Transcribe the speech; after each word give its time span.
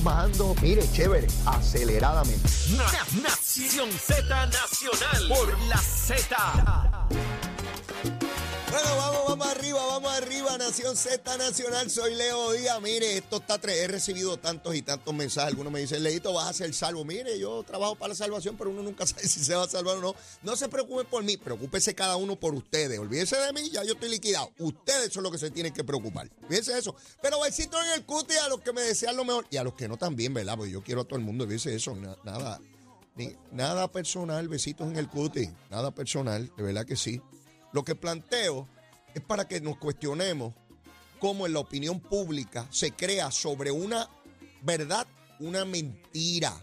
estamos 0.00 0.04
bajando, 0.04 0.54
mire, 0.62 0.82
chévere, 0.92 1.26
aceleradamente. 1.46 2.48
Nación 3.22 3.90
Z 3.92 4.46
Nacional 4.46 5.28
por 5.28 5.58
la 5.68 5.78
Z. 5.78 6.89
arriba, 10.08 10.56
Nación 10.58 10.96
Z 10.96 11.36
Nacional, 11.36 11.90
soy 11.90 12.14
Leo 12.14 12.52
Díaz. 12.52 12.80
Mire, 12.80 13.16
esto 13.18 13.36
está 13.38 13.58
tres. 13.58 13.76
He 13.78 13.88
recibido 13.88 14.36
tantos 14.38 14.74
y 14.74 14.82
tantos 14.82 15.12
mensajes. 15.14 15.48
Algunos 15.50 15.72
me 15.72 15.80
dicen, 15.80 16.02
Leito, 16.02 16.32
vas 16.32 16.48
a 16.48 16.52
ser 16.52 16.72
salvo. 16.74 17.04
Mire, 17.04 17.38
yo 17.38 17.62
trabajo 17.62 17.94
para 17.96 18.10
la 18.10 18.14
salvación, 18.14 18.56
pero 18.56 18.70
uno 18.70 18.82
nunca 18.82 19.06
sabe 19.06 19.22
si 19.28 19.44
se 19.44 19.54
va 19.54 19.64
a 19.64 19.68
salvar 19.68 19.96
o 19.96 20.00
no. 20.00 20.14
No 20.42 20.56
se 20.56 20.68
preocupen 20.68 21.06
por 21.06 21.22
mí, 21.22 21.36
preocúpese 21.36 21.94
cada 21.94 22.16
uno 22.16 22.36
por 22.36 22.54
ustedes. 22.54 22.98
Olvídese 22.98 23.36
de 23.36 23.52
mí, 23.52 23.68
ya 23.70 23.84
yo 23.84 23.94
estoy 23.94 24.08
liquidado. 24.10 24.50
Ustedes 24.58 25.12
son 25.12 25.22
los 25.22 25.32
que 25.32 25.38
se 25.38 25.50
tienen 25.50 25.72
que 25.72 25.84
preocupar. 25.84 26.30
Fíjense 26.48 26.78
eso. 26.78 26.94
Pero 27.22 27.40
besito 27.40 27.76
en 27.82 27.90
el 27.90 28.04
cuti 28.04 28.34
a 28.36 28.48
los 28.48 28.60
que 28.60 28.72
me 28.72 28.82
desean 28.82 29.16
lo 29.16 29.24
mejor 29.24 29.46
y 29.50 29.56
a 29.56 29.64
los 29.64 29.74
que 29.74 29.88
no 29.88 29.96
también, 29.96 30.32
¿verdad? 30.32 30.56
Porque 30.56 30.72
yo 30.72 30.82
quiero 30.82 31.02
a 31.02 31.04
todo 31.04 31.18
el 31.18 31.24
mundo. 31.24 31.44
Fíjense 31.44 31.74
eso, 31.74 31.94
na- 31.94 32.16
nada. 32.24 32.60
ni- 33.16 33.36
nada 33.52 33.90
personal, 33.90 34.48
besitos 34.48 34.86
en 34.88 34.96
el 34.96 35.08
cuti. 35.08 35.50
Nada 35.68 35.90
personal, 35.90 36.50
de 36.56 36.62
verdad 36.62 36.86
que 36.86 36.96
sí. 36.96 37.20
Lo 37.72 37.84
que 37.84 37.94
planteo 37.94 38.68
es 39.14 39.22
para 39.22 39.46
que 39.46 39.60
nos 39.60 39.78
cuestionemos 39.78 40.54
cómo 41.18 41.46
en 41.46 41.52
la 41.52 41.60
opinión 41.60 42.00
pública 42.00 42.66
se 42.70 42.92
crea 42.92 43.30
sobre 43.30 43.70
una 43.70 44.08
verdad 44.62 45.06
una 45.40 45.64
mentira. 45.64 46.54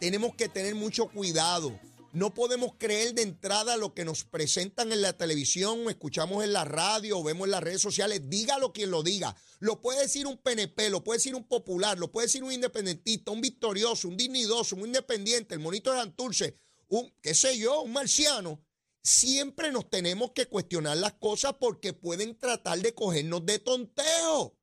Tenemos 0.00 0.34
que 0.34 0.48
tener 0.48 0.74
mucho 0.74 1.08
cuidado. 1.08 1.78
No 2.12 2.32
podemos 2.32 2.72
creer 2.78 3.14
de 3.14 3.22
entrada 3.22 3.76
lo 3.76 3.94
que 3.94 4.04
nos 4.04 4.24
presentan 4.24 4.90
en 4.90 5.02
la 5.02 5.12
televisión, 5.12 5.88
escuchamos 5.88 6.42
en 6.44 6.54
la 6.54 6.64
radio 6.64 7.22
vemos 7.22 7.46
en 7.46 7.50
las 7.50 7.62
redes 7.62 7.82
sociales. 7.82 8.22
Dígalo 8.28 8.72
quien 8.72 8.90
lo 8.90 9.02
diga. 9.02 9.36
Lo 9.58 9.80
puede 9.80 10.02
decir 10.02 10.26
un 10.26 10.38
PNP, 10.38 10.90
lo 10.90 11.04
puede 11.04 11.18
decir 11.18 11.34
un 11.34 11.44
popular, 11.44 11.98
lo 11.98 12.10
puede 12.10 12.26
decir 12.26 12.42
un 12.42 12.52
independentista, 12.52 13.30
un 13.30 13.40
victorioso, 13.40 14.08
un 14.08 14.16
dignidoso, 14.16 14.76
un 14.76 14.86
independiente, 14.86 15.54
el 15.54 15.60
monito 15.60 15.92
de 15.92 15.98
Santurce, 15.98 16.56
un, 16.88 17.12
qué 17.20 17.34
sé 17.34 17.58
yo, 17.58 17.82
un 17.82 17.92
marciano 17.92 18.65
siempre 19.06 19.70
nos 19.70 19.88
tenemos 19.88 20.32
que 20.32 20.46
cuestionar 20.46 20.96
las 20.96 21.12
cosas 21.14 21.54
porque 21.60 21.92
pueden 21.92 22.36
tratar 22.36 22.80
de 22.80 22.92
cogernos 22.92 23.46
de 23.46 23.60
tonteo. 23.60 24.58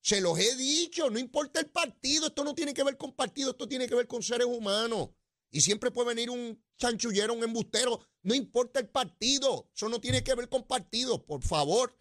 Se 0.00 0.20
los 0.20 0.38
he 0.38 0.54
dicho, 0.54 1.10
no 1.10 1.18
importa 1.18 1.58
el 1.58 1.66
partido, 1.66 2.28
esto 2.28 2.44
no 2.44 2.54
tiene 2.54 2.72
que 2.72 2.84
ver 2.84 2.96
con 2.96 3.14
partido, 3.14 3.50
esto 3.50 3.66
tiene 3.66 3.88
que 3.88 3.96
ver 3.96 4.06
con 4.06 4.22
seres 4.22 4.46
humanos. 4.46 5.10
Y 5.50 5.60
siempre 5.60 5.90
puede 5.90 6.08
venir 6.08 6.30
un 6.30 6.62
chanchullero, 6.78 7.34
un 7.34 7.42
embustero, 7.42 8.00
no 8.22 8.34
importa 8.34 8.78
el 8.78 8.88
partido, 8.88 9.68
eso 9.74 9.88
no 9.88 10.00
tiene 10.00 10.22
que 10.22 10.34
ver 10.36 10.48
con 10.48 10.62
partido, 10.64 11.24
por 11.24 11.42
favor. 11.42 11.96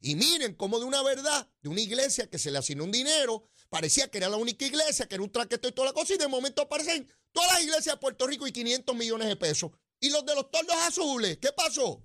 Y 0.00 0.14
miren 0.14 0.54
cómo 0.54 0.78
de 0.78 0.84
una 0.84 1.02
verdad, 1.02 1.50
de 1.60 1.68
una 1.68 1.80
iglesia 1.80 2.30
que 2.30 2.38
se 2.38 2.52
le 2.52 2.58
asignó 2.58 2.84
un 2.84 2.92
dinero, 2.92 3.48
parecía 3.68 4.08
que 4.08 4.18
era 4.18 4.28
la 4.28 4.36
única 4.36 4.64
iglesia, 4.64 5.08
que 5.08 5.16
era 5.16 5.24
un 5.24 5.32
traqueto 5.32 5.66
y 5.66 5.72
toda 5.72 5.88
la 5.88 5.92
cosa, 5.92 6.14
y 6.14 6.18
de 6.18 6.28
momento 6.28 6.62
aparecen 6.62 7.08
todas 7.32 7.52
las 7.52 7.64
iglesias 7.64 7.96
de 7.96 8.00
Puerto 8.00 8.28
Rico 8.28 8.46
y 8.46 8.52
500 8.52 8.94
millones 8.94 9.26
de 9.26 9.36
pesos. 9.36 9.72
Y 10.00 10.10
los 10.10 10.24
de 10.26 10.34
los 10.34 10.50
tordos 10.50 10.76
azules, 10.86 11.38
¿qué 11.38 11.52
pasó? 11.52 12.04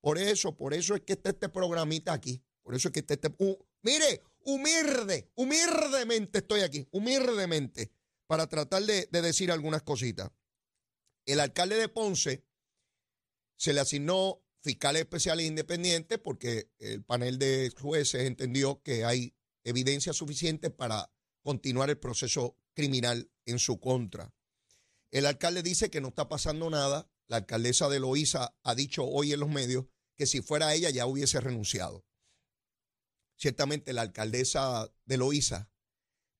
Por 0.00 0.18
eso, 0.18 0.56
por 0.56 0.74
eso 0.74 0.94
es 0.94 1.02
que 1.02 1.14
está 1.14 1.30
este 1.30 1.48
programita 1.48 2.12
aquí. 2.12 2.42
Por 2.62 2.74
eso 2.74 2.88
es 2.88 2.92
que 2.92 3.00
está 3.00 3.14
este... 3.14 3.30
mire, 3.82 4.22
humilde, 4.44 5.30
humildemente 5.34 6.38
estoy 6.38 6.60
aquí, 6.60 6.86
humildemente, 6.90 7.92
para 8.26 8.46
tratar 8.46 8.82
de, 8.82 9.08
de 9.10 9.22
decir 9.22 9.50
algunas 9.50 9.82
cositas. 9.82 10.30
El 11.26 11.40
alcalde 11.40 11.76
de 11.76 11.88
Ponce 11.88 12.44
se 13.56 13.72
le 13.72 13.80
asignó 13.80 14.42
fiscales 14.62 15.02
especiales 15.02 15.46
independientes 15.46 16.18
porque 16.18 16.70
el 16.78 17.02
panel 17.02 17.38
de 17.38 17.72
jueces 17.78 18.22
entendió 18.22 18.82
que 18.82 19.04
hay 19.04 19.34
evidencia 19.64 20.12
suficiente 20.12 20.70
para 20.70 21.10
continuar 21.42 21.90
el 21.90 21.98
proceso 21.98 22.56
criminal 22.74 23.30
en 23.46 23.58
su 23.58 23.80
contra. 23.80 24.32
El 25.10 25.26
alcalde 25.26 25.62
dice 25.62 25.90
que 25.90 26.00
no 26.00 26.08
está 26.08 26.28
pasando 26.28 26.70
nada. 26.70 27.10
La 27.26 27.38
alcaldesa 27.38 27.88
de 27.88 28.00
Loíza 28.00 28.56
ha 28.62 28.74
dicho 28.74 29.04
hoy 29.04 29.32
en 29.32 29.40
los 29.40 29.48
medios 29.48 29.86
que 30.16 30.26
si 30.26 30.42
fuera 30.42 30.74
ella 30.74 30.90
ya 30.90 31.06
hubiese 31.06 31.40
renunciado. 31.40 32.04
Ciertamente 33.36 33.92
la 33.92 34.02
alcaldesa 34.02 34.92
de 35.04 35.16
Loíza 35.16 35.70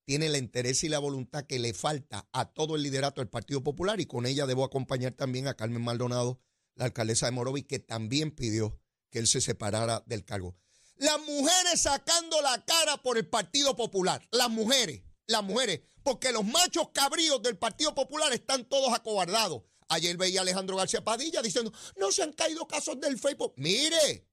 tiene 0.05 0.27
el 0.27 0.37
interés 0.37 0.85
y 0.85 0.89
la 0.89 0.99
voluntad 0.99 1.47
que 1.47 1.59
le 1.59 1.73
falta 1.73 2.29
a 2.33 2.53
todo 2.53 2.77
el 2.77 2.83
liderato 2.83 3.21
del 3.21 3.29
Partido 3.29 3.63
Popular 3.63 4.01
y 4.01 4.07
con 4.07 4.27
ella 4.27 4.47
debo 4.47 4.65
acompañar 4.65 5.15
también 5.15 5.47
a 5.47 5.55
Carmen 5.55 5.83
Maldonado, 5.83 6.41
la 6.75 6.87
alcaldesa 6.87 7.27
de 7.27 7.33
Morovis, 7.33 7.67
que 7.67 7.79
también 7.79 8.33
pidió 8.33 8.81
que 9.11 9.21
él 9.21 9.27
se 9.27 9.41
separara 9.41 10.03
del 10.07 10.25
cargo. 10.25 10.57
Las 10.97 11.19
mujeres 11.21 11.81
sacando 11.81 12.43
la 12.43 12.65
cara 12.65 12.99
por 12.99 13.17
el 13.17 13.27
Partido 13.27 13.77
Popular. 13.77 14.27
Las 14.33 14.51
mujeres, 14.51 15.03
las 15.27 15.43
mujeres. 15.43 15.81
Porque 16.03 16.33
los 16.33 16.45
machos 16.45 16.89
cabríos 16.93 17.43
del 17.43 17.59
Partido 17.59 17.95
Popular 17.95 18.33
están 18.33 18.65
todos 18.65 18.93
acobardados. 18.93 19.63
Ayer 19.89 20.17
veía 20.17 20.41
a 20.41 20.43
Alejandro 20.43 20.77
García 20.77 21.03
Padilla 21.03 21.43
diciendo, 21.43 21.73
no 21.97 22.13
se 22.13 22.23
han 22.23 22.33
caído 22.33 22.67
casos 22.67 23.01
del 23.01 23.19
Facebook. 23.19 23.55
Mire, 23.57 24.27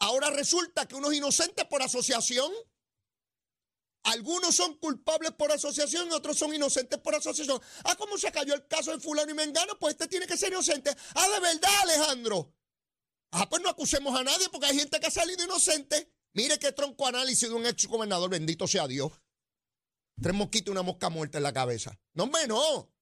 ahora 0.00 0.30
resulta 0.30 0.86
que 0.86 0.96
unos 0.96 1.14
inocentes 1.14 1.64
por 1.66 1.80
asociación, 1.80 2.50
algunos 4.02 4.54
son 4.54 4.74
culpables 4.78 5.30
por 5.32 5.52
asociación 5.52 6.08
y 6.08 6.12
otros 6.12 6.36
son 6.36 6.52
inocentes 6.54 6.98
por 6.98 7.14
asociación. 7.14 7.60
Ah, 7.84 7.94
¿cómo 7.96 8.18
se 8.18 8.32
cayó 8.32 8.54
el 8.54 8.66
caso 8.66 8.90
de 8.90 8.98
fulano 8.98 9.30
y 9.30 9.34
mengano? 9.34 9.78
Pues 9.78 9.92
este 9.92 10.08
tiene 10.08 10.26
que 10.26 10.36
ser 10.36 10.52
inocente. 10.52 10.94
Ah, 11.14 11.28
de 11.28 11.40
verdad, 11.40 11.80
Alejandro. 11.82 12.52
Ah, 13.32 13.48
pues 13.48 13.62
no 13.62 13.68
acusemos 13.68 14.18
a 14.18 14.24
nadie 14.24 14.48
porque 14.50 14.66
hay 14.66 14.78
gente 14.78 14.98
que 14.98 15.06
ha 15.06 15.10
salido 15.10 15.44
inocente. 15.44 16.12
Mire 16.32 16.58
qué 16.58 16.72
tronco 16.72 17.06
análisis 17.06 17.48
de 17.48 17.54
un 17.54 17.66
ex 17.66 17.86
gobernador, 17.86 18.30
bendito 18.30 18.66
sea 18.66 18.88
Dios. 18.88 19.12
Tres 20.20 20.34
mosquitos 20.34 20.68
y 20.68 20.72
una 20.72 20.82
mosca 20.82 21.08
muerta 21.08 21.38
en 21.38 21.44
la 21.44 21.52
cabeza. 21.52 21.98
No, 22.14 22.24
hombre, 22.24 22.46
no. 22.46 22.92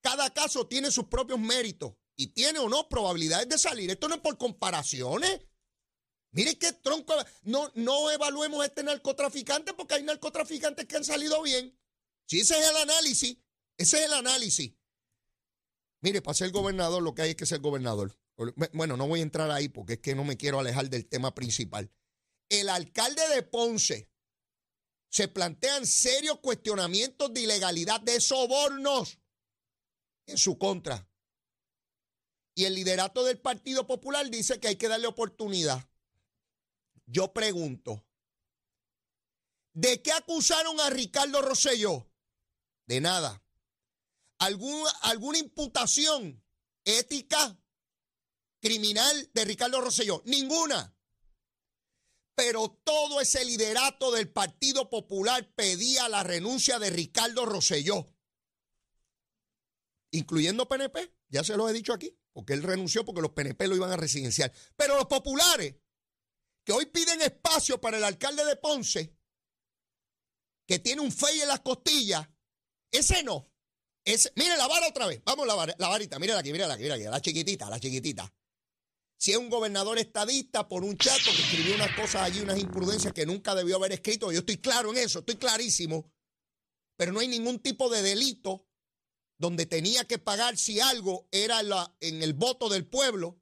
Cada 0.00 0.32
caso 0.32 0.66
tiene 0.66 0.90
sus 0.90 1.06
propios 1.06 1.38
méritos 1.38 1.94
y 2.16 2.28
tiene 2.28 2.58
o 2.58 2.68
no 2.68 2.88
probabilidades 2.88 3.48
de 3.48 3.58
salir. 3.58 3.90
Esto 3.90 4.08
no 4.08 4.16
es 4.16 4.20
por 4.20 4.36
comparaciones. 4.38 5.40
Mire 6.32 6.58
qué 6.58 6.72
tronco. 6.72 7.14
No, 7.42 7.70
no 7.74 8.10
evaluemos 8.10 8.62
a 8.62 8.66
este 8.66 8.82
narcotraficante 8.82 9.74
porque 9.74 9.94
hay 9.94 10.02
narcotraficantes 10.02 10.86
que 10.86 10.96
han 10.96 11.04
salido 11.04 11.42
bien. 11.42 11.78
Si 12.26 12.40
ese 12.40 12.58
es 12.58 12.68
el 12.68 12.76
análisis, 12.76 13.38
ese 13.76 13.98
es 13.98 14.04
el 14.06 14.12
análisis. 14.12 14.74
Mire, 16.00 16.22
para 16.22 16.34
ser 16.34 16.50
gobernador 16.50 17.02
lo 17.02 17.14
que 17.14 17.22
hay 17.22 17.30
es 17.30 17.36
que 17.36 17.46
ser 17.46 17.60
gobernador. 17.60 18.18
Bueno, 18.72 18.96
no 18.96 19.08
voy 19.08 19.20
a 19.20 19.22
entrar 19.22 19.50
ahí 19.50 19.68
porque 19.68 19.94
es 19.94 19.98
que 20.00 20.14
no 20.14 20.24
me 20.24 20.36
quiero 20.36 20.60
alejar 20.60 20.90
del 20.90 21.06
tema 21.06 21.34
principal. 21.34 21.90
El 22.48 22.68
alcalde 22.68 23.22
de 23.34 23.42
Ponce 23.42 24.10
se 25.08 25.28
plantean 25.28 25.86
serios 25.86 26.40
cuestionamientos 26.40 27.32
de 27.32 27.42
ilegalidad 27.42 28.00
de 28.00 28.20
sobornos 28.20 29.18
en 30.26 30.38
su 30.38 30.58
contra. 30.58 31.08
Y 32.54 32.64
el 32.64 32.74
liderato 32.74 33.24
del 33.24 33.38
Partido 33.38 33.86
Popular 33.86 34.28
dice 34.30 34.58
que 34.58 34.68
hay 34.68 34.76
que 34.76 34.88
darle 34.88 35.06
oportunidad. 35.06 35.88
Yo 37.04 37.32
pregunto, 37.32 38.04
¿de 39.74 40.02
qué 40.02 40.12
acusaron 40.12 40.80
a 40.80 40.90
Ricardo 40.90 41.42
Rosselló? 41.42 42.10
De 42.86 43.00
nada. 43.00 43.42
¿Algún, 44.38 44.86
¿Alguna 45.02 45.38
imputación 45.38 46.42
ética, 46.84 47.58
criminal 48.60 49.30
de 49.34 49.44
Ricardo 49.44 49.80
Rosselló? 49.80 50.22
Ninguna. 50.24 50.95
Pero 52.36 52.78
todo 52.84 53.20
ese 53.22 53.44
liderato 53.44 54.12
del 54.12 54.28
Partido 54.28 54.90
Popular 54.90 55.52
pedía 55.54 56.08
la 56.08 56.22
renuncia 56.22 56.78
de 56.78 56.90
Ricardo 56.90 57.46
Rosselló, 57.46 58.14
incluyendo 60.10 60.68
PNP, 60.68 61.14
ya 61.28 61.42
se 61.42 61.56
lo 61.56 61.66
he 61.68 61.72
dicho 61.72 61.94
aquí, 61.94 62.14
porque 62.34 62.52
él 62.52 62.62
renunció 62.62 63.06
porque 63.06 63.22
los 63.22 63.30
PNP 63.30 63.66
lo 63.66 63.76
iban 63.76 63.90
a 63.90 63.96
residenciar. 63.96 64.52
Pero 64.76 64.96
los 64.96 65.06
populares, 65.06 65.76
que 66.62 66.72
hoy 66.72 66.84
piden 66.86 67.22
espacio 67.22 67.80
para 67.80 67.96
el 67.96 68.04
alcalde 68.04 68.44
de 68.44 68.56
Ponce, 68.56 69.16
que 70.66 70.78
tiene 70.78 71.00
un 71.00 71.12
fey 71.12 71.40
en 71.40 71.48
las 71.48 71.60
costillas, 71.60 72.28
ese 72.90 73.22
no. 73.22 73.50
Ese, 74.04 74.30
mire 74.36 74.58
la 74.58 74.68
vara 74.68 74.88
otra 74.88 75.06
vez, 75.06 75.22
vamos 75.24 75.46
la, 75.46 75.74
la 75.78 75.88
varita, 75.88 76.18
mírala 76.18 76.40
aquí, 76.40 76.52
mírala 76.52 76.74
aquí, 76.74 76.82
mírala 76.82 76.96
aquí, 77.02 77.10
la 77.10 77.20
chiquitita, 77.22 77.70
la 77.70 77.80
chiquitita. 77.80 78.30
Si 79.18 79.32
es 79.32 79.38
un 79.38 79.48
gobernador 79.48 79.98
estadista 79.98 80.68
por 80.68 80.84
un 80.84 80.96
chato 80.96 81.24
que 81.24 81.42
escribió 81.42 81.74
unas 81.74 81.94
cosas 81.96 82.22
allí, 82.22 82.40
unas 82.40 82.58
imprudencias 82.58 83.12
que 83.12 83.24
nunca 83.24 83.54
debió 83.54 83.76
haber 83.76 83.92
escrito, 83.92 84.30
yo 84.30 84.40
estoy 84.40 84.58
claro 84.58 84.90
en 84.90 84.98
eso, 84.98 85.20
estoy 85.20 85.36
clarísimo, 85.36 86.12
pero 86.96 87.12
no 87.12 87.20
hay 87.20 87.28
ningún 87.28 87.60
tipo 87.60 87.88
de 87.88 88.02
delito 88.02 88.66
donde 89.38 89.66
tenía 89.66 90.04
que 90.04 90.18
pagar 90.18 90.56
si 90.56 90.80
algo 90.80 91.28
era 91.30 91.62
la, 91.62 91.94
en 92.00 92.22
el 92.22 92.34
voto 92.34 92.68
del 92.68 92.86
pueblo, 92.86 93.40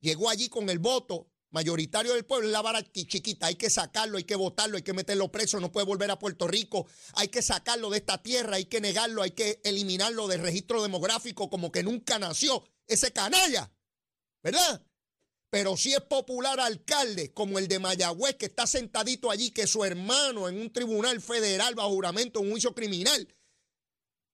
llegó 0.00 0.28
allí 0.30 0.48
con 0.48 0.68
el 0.70 0.78
voto 0.78 1.30
mayoritario 1.50 2.14
del 2.14 2.24
pueblo, 2.24 2.48
es 2.48 2.52
la 2.52 2.62
vara 2.62 2.82
chiquita, 2.82 3.46
hay 3.46 3.54
que 3.54 3.70
sacarlo, 3.70 4.18
hay 4.18 4.24
que 4.24 4.34
votarlo, 4.34 4.76
hay 4.76 4.82
que 4.82 4.92
meterlo 4.92 5.30
preso, 5.30 5.60
no 5.60 5.70
puede 5.70 5.86
volver 5.86 6.10
a 6.10 6.18
Puerto 6.18 6.48
Rico, 6.48 6.86
hay 7.14 7.28
que 7.28 7.42
sacarlo 7.42 7.90
de 7.90 7.98
esta 7.98 8.22
tierra, 8.22 8.56
hay 8.56 8.64
que 8.64 8.80
negarlo, 8.80 9.22
hay 9.22 9.30
que 9.30 9.60
eliminarlo 9.64 10.26
del 10.26 10.40
registro 10.40 10.82
demográfico 10.82 11.48
como 11.48 11.70
que 11.70 11.84
nunca 11.84 12.18
nació 12.18 12.64
ese 12.86 13.12
canalla, 13.12 13.72
¿verdad? 14.42 14.84
Pero 15.54 15.76
si 15.76 15.92
es 15.92 16.00
popular 16.00 16.58
alcalde, 16.58 17.32
como 17.32 17.60
el 17.60 17.68
de 17.68 17.78
Mayagüez, 17.78 18.34
que 18.34 18.46
está 18.46 18.66
sentadito 18.66 19.30
allí, 19.30 19.52
que 19.52 19.68
su 19.68 19.84
hermano 19.84 20.48
en 20.48 20.60
un 20.60 20.72
tribunal 20.72 21.20
federal 21.20 21.76
bajo 21.76 21.90
juramento, 21.90 22.40
en 22.40 22.46
un 22.46 22.50
juicio 22.54 22.74
criminal, 22.74 23.32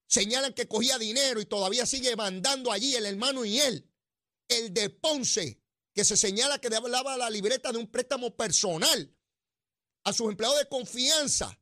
señalan 0.06 0.54
que 0.54 0.66
cogía 0.66 0.96
dinero 0.96 1.38
y 1.38 1.44
todavía 1.44 1.84
sigue 1.84 2.16
mandando 2.16 2.72
allí 2.72 2.94
el 2.94 3.04
hermano 3.04 3.44
y 3.44 3.60
él. 3.60 3.86
El 4.48 4.72
de 4.72 4.88
Ponce, 4.88 5.62
que 5.92 6.06
se 6.06 6.16
señala 6.16 6.58
que 6.58 6.74
hablaba 6.74 7.18
la 7.18 7.28
libreta 7.28 7.70
de 7.70 7.76
un 7.76 7.90
préstamo 7.90 8.34
personal 8.34 9.14
a 10.04 10.14
sus 10.14 10.26
empleados 10.26 10.58
de 10.58 10.68
confianza, 10.70 11.60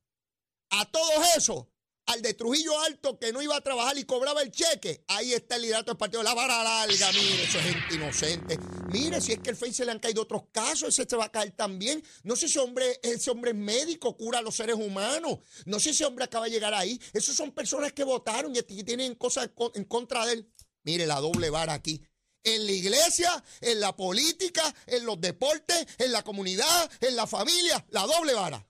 a 0.71 0.89
todos 0.89 1.37
esos, 1.37 1.67
al 2.09 2.23
de 2.23 2.33
Trujillo 2.33 2.79
Alto 2.81 3.19
que 3.19 3.33
no 3.33 3.43
iba 3.43 3.55
a 3.55 3.61
trabajar 3.61 3.99
y 3.99 4.05
cobraba 4.05 4.41
el 4.41 4.51
cheque, 4.51 5.05
ahí 5.09 5.35
está 5.35 5.57
el 5.57 5.63
liderato 5.63 5.91
del 5.91 5.99
partido. 5.99 6.23
La 6.23 6.33
vara 6.33 6.65
larga, 6.65 7.13
mire, 7.13 7.45
eso 7.45 7.59
es 7.59 7.65
gente 7.65 7.95
inocente. 7.95 8.59
Mire, 8.91 9.21
si 9.21 9.33
es 9.33 9.41
que 9.41 9.51
el 9.51 9.57
FEI 9.57 9.75
se 9.75 9.85
le 9.85 9.93
han 9.93 9.99
caído 9.99 10.23
otros 10.23 10.45
casos, 10.51 10.89
ese 10.89 11.07
se 11.09 11.17
va 11.17 11.27
a 11.27 11.33
caer 11.33 11.51
también. 11.51 12.03
No 12.23 12.35
sé 12.35 12.49
si 12.49 12.53
ese 12.55 12.61
hombre, 12.61 12.99
ese 13.03 13.31
hombre 13.31 13.51
es 13.51 13.57
médico, 13.57 14.17
cura 14.17 14.39
a 14.39 14.43
los 14.43 14.57
seres 14.57 14.77
humanos. 14.77 15.41
No 15.67 15.79
sé 15.79 15.85
si 15.85 15.91
ese 15.91 16.07
hombre 16.07 16.25
acaba 16.25 16.47
de 16.47 16.53
llegar 16.53 16.73
ahí. 16.73 16.99
Esos 17.13 17.37
son 17.37 17.53
personas 17.53 17.93
que 17.93 18.05
votaron 18.05 18.57
y 18.57 18.63
tienen 18.63 19.15
cosas 19.15 19.51
en 19.75 19.85
contra 19.85 20.25
de 20.25 20.33
él. 20.33 20.53
Mire 20.85 21.07
la 21.07 21.21
doble 21.21 21.51
vara 21.51 21.75
aquí. 21.75 22.03
En 22.43 22.65
la 22.65 22.73
iglesia, 22.73 23.45
en 23.61 23.81
la 23.81 23.95
política, 23.95 24.75
en 24.87 25.05
los 25.05 25.21
deportes, 25.21 25.87
en 25.99 26.13
la 26.13 26.23
comunidad, 26.25 26.91
en 27.03 27.17
la 27.17 27.27
familia, 27.27 27.85
la 27.91 28.07
doble 28.07 28.33
vara. 28.33 28.67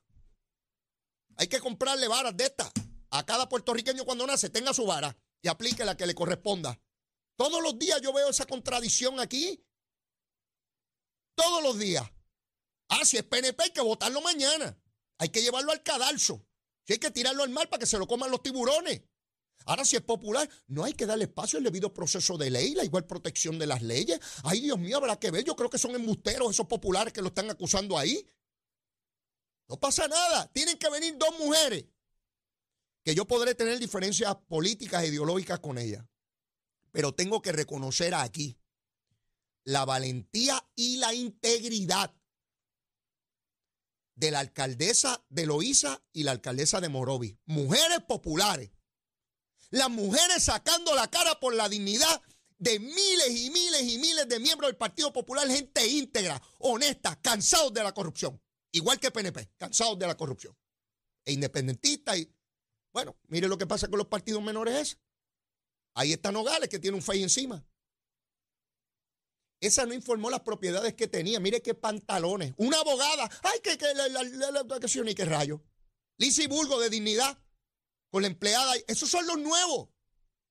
Hay 1.36 1.46
que 1.46 1.60
comprarle 1.60 2.08
varas 2.08 2.36
de 2.36 2.46
estas 2.46 2.72
a 3.10 3.24
cada 3.24 3.48
puertorriqueño 3.48 4.04
cuando 4.04 4.26
nace 4.26 4.50
tenga 4.50 4.74
su 4.74 4.86
vara 4.86 5.16
y 5.42 5.48
aplique 5.48 5.84
la 5.84 5.96
que 5.96 6.06
le 6.06 6.14
corresponda. 6.14 6.80
Todos 7.36 7.62
los 7.62 7.78
días 7.78 8.00
yo 8.00 8.12
veo 8.12 8.28
esa 8.28 8.46
contradicción 8.46 9.20
aquí. 9.20 9.64
Todos 11.34 11.62
los 11.62 11.78
días. 11.78 12.04
Ah, 12.88 13.04
si 13.04 13.16
es 13.16 13.22
PNP 13.22 13.62
hay 13.62 13.70
que 13.70 13.80
votarlo 13.80 14.20
mañana. 14.20 14.76
Hay 15.18 15.28
que 15.28 15.42
llevarlo 15.42 15.72
al 15.72 15.82
cadalso. 15.82 16.44
Si 16.84 16.94
hay 16.94 16.98
que 16.98 17.10
tirarlo 17.10 17.44
al 17.44 17.50
mar 17.50 17.68
para 17.68 17.80
que 17.80 17.86
se 17.86 17.98
lo 17.98 18.06
coman 18.06 18.30
los 18.30 18.42
tiburones. 18.42 19.02
Ahora, 19.66 19.84
si 19.84 19.96
es 19.96 20.02
popular, 20.02 20.48
no 20.66 20.84
hay 20.84 20.94
que 20.94 21.04
darle 21.04 21.24
espacio 21.24 21.58
al 21.58 21.64
debido 21.64 21.92
proceso 21.92 22.38
de 22.38 22.50
ley, 22.50 22.74
la 22.74 22.84
igual 22.84 23.06
protección 23.06 23.58
de 23.58 23.66
las 23.66 23.82
leyes. 23.82 24.18
Ay, 24.42 24.60
Dios 24.60 24.78
mío, 24.78 24.96
habrá 24.96 25.18
que 25.18 25.30
ver. 25.30 25.44
Yo 25.44 25.54
creo 25.54 25.68
que 25.68 25.78
son 25.78 25.94
embusteros 25.94 26.50
esos 26.50 26.66
populares 26.66 27.12
que 27.12 27.20
lo 27.20 27.28
están 27.28 27.50
acusando 27.50 27.98
ahí. 27.98 28.26
No 29.68 29.78
pasa 29.78 30.08
nada. 30.08 30.50
Tienen 30.52 30.78
que 30.78 30.88
venir 30.88 31.16
dos 31.18 31.38
mujeres 31.38 31.84
que 33.08 33.14
yo 33.14 33.26
podré 33.26 33.54
tener 33.54 33.78
diferencias 33.78 34.36
políticas 34.48 35.02
e 35.02 35.06
ideológicas 35.06 35.60
con 35.60 35.78
ella, 35.78 36.06
pero 36.92 37.14
tengo 37.14 37.40
que 37.40 37.52
reconocer 37.52 38.14
aquí 38.14 38.60
la 39.64 39.86
valentía 39.86 40.62
y 40.74 40.98
la 40.98 41.14
integridad 41.14 42.14
de 44.14 44.30
la 44.30 44.40
alcaldesa 44.40 45.24
de 45.30 45.46
Loíza 45.46 46.04
y 46.12 46.24
la 46.24 46.32
alcaldesa 46.32 46.82
de 46.82 46.90
Morovi. 46.90 47.38
Mujeres 47.46 48.00
populares. 48.06 48.72
Las 49.70 49.88
mujeres 49.88 50.42
sacando 50.42 50.94
la 50.94 51.08
cara 51.08 51.40
por 51.40 51.54
la 51.54 51.66
dignidad 51.70 52.20
de 52.58 52.78
miles 52.78 53.30
y 53.30 53.48
miles 53.48 53.84
y 53.84 53.96
miles 53.96 54.28
de 54.28 54.38
miembros 54.38 54.68
del 54.68 54.76
Partido 54.76 55.14
Popular, 55.14 55.48
gente 55.48 55.86
íntegra, 55.86 56.42
honesta, 56.58 57.18
cansados 57.22 57.72
de 57.72 57.84
la 57.84 57.94
corrupción. 57.94 58.38
Igual 58.70 59.00
que 59.00 59.10
PNP, 59.10 59.52
cansados 59.56 59.98
de 59.98 60.06
la 60.06 60.14
corrupción. 60.14 60.54
E 61.24 61.32
independentistas 61.32 62.18
y 62.18 62.37
bueno, 62.92 63.16
mire 63.28 63.48
lo 63.48 63.58
que 63.58 63.66
pasa 63.66 63.88
con 63.88 63.98
los 63.98 64.08
partidos 64.08 64.42
menores 64.42 64.98
Ahí 65.94 66.12
está 66.12 66.30
Nogales 66.30 66.68
que 66.68 66.78
tiene 66.78 66.96
un 66.96 67.02
fey 67.02 67.24
encima. 67.24 67.66
Esa 69.60 69.84
no 69.84 69.94
informó 69.94 70.30
las 70.30 70.42
propiedades 70.42 70.94
que 70.94 71.08
tenía. 71.08 71.40
Mire 71.40 71.60
qué 71.60 71.74
pantalones. 71.74 72.54
Una 72.56 72.78
abogada. 72.78 73.28
Ay, 73.42 73.58
que, 73.60 73.76
que 73.76 73.92
la, 73.94 74.08
la, 74.08 75.14
qué 75.16 75.24
rayo. 75.24 75.60
Lizzie 76.18 76.46
Bulgo 76.46 76.78
de 76.78 76.90
dignidad. 76.90 77.36
Con 78.10 78.22
la 78.22 78.28
empleada. 78.28 78.74
Esos 78.86 79.10
son 79.10 79.26
los 79.26 79.38
nuevos. 79.38 79.88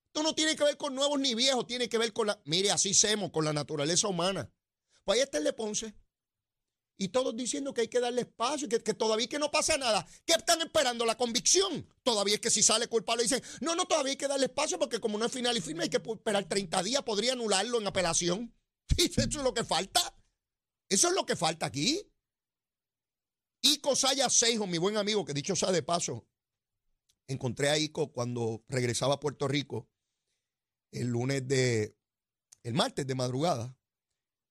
Esto 0.07 0.21
no 0.21 0.35
tiene 0.35 0.55
que 0.57 0.65
ver 0.65 0.75
con 0.75 0.93
nuevos 0.93 1.17
ni 1.19 1.33
viejos. 1.33 1.65
Tiene 1.65 1.87
que 1.87 1.97
ver 1.97 2.11
con 2.11 2.27
la. 2.27 2.41
Mire, 2.43 2.71
así 2.71 2.93
semos, 2.93 3.31
con 3.31 3.45
la 3.45 3.53
naturaleza 3.53 4.09
humana. 4.09 4.51
Pues 5.05 5.17
ahí 5.17 5.23
está 5.23 5.37
el 5.37 5.45
de 5.45 5.53
Ponce. 5.53 5.95
Y 6.97 7.09
todos 7.09 7.35
diciendo 7.35 7.73
que 7.73 7.81
hay 7.81 7.87
que 7.87 7.99
darle 7.99 8.21
espacio, 8.21 8.67
que, 8.67 8.81
que 8.81 8.93
todavía 8.93 9.27
que 9.27 9.37
no 9.37 9.51
pasa 9.51 9.77
nada. 9.77 10.05
¿Qué 10.25 10.33
están 10.33 10.61
esperando? 10.61 11.05
La 11.05 11.15
convicción. 11.15 11.87
Todavía 12.01 12.35
es 12.35 12.41
que 12.41 12.49
si 12.49 12.63
sale 12.63 12.87
culpable 12.87 13.23
dicen, 13.23 13.41
no, 13.61 13.75
no, 13.75 13.85
todavía 13.85 14.11
hay 14.11 14.17
que 14.17 14.27
darle 14.27 14.45
espacio 14.47 14.79
porque 14.79 14.99
como 14.99 15.17
no 15.17 15.25
es 15.25 15.31
final 15.31 15.55
y 15.55 15.61
firme 15.61 15.83
hay 15.83 15.89
que 15.89 15.97
esperar 15.97 16.45
30 16.45 16.81
días, 16.83 17.03
podría 17.03 17.33
anularlo 17.33 17.79
en 17.79 17.87
apelación. 17.87 18.55
Eso 18.97 19.21
es 19.21 19.35
lo 19.35 19.53
que 19.53 19.63
falta. 19.63 20.01
Eso 20.89 21.09
es 21.09 21.13
lo 21.13 21.25
que 21.25 21.35
falta 21.35 21.67
aquí. 21.67 22.01
Ico 23.61 23.95
Saya 23.95 24.29
Seijo, 24.29 24.65
mi 24.65 24.77
buen 24.77 24.97
amigo, 24.97 25.25
que 25.25 25.33
dicho 25.33 25.55
sea 25.55 25.71
de 25.71 25.83
paso, 25.83 26.27
encontré 27.27 27.69
a 27.69 27.77
Ico 27.77 28.11
cuando 28.11 28.63
regresaba 28.67 29.15
a 29.15 29.19
Puerto 29.19 29.47
Rico 29.47 29.89
el 30.91 31.07
lunes 31.07 31.47
de, 31.47 31.97
el 32.63 32.73
martes 32.73 33.05
de 33.05 33.15
madrugada. 33.15 33.76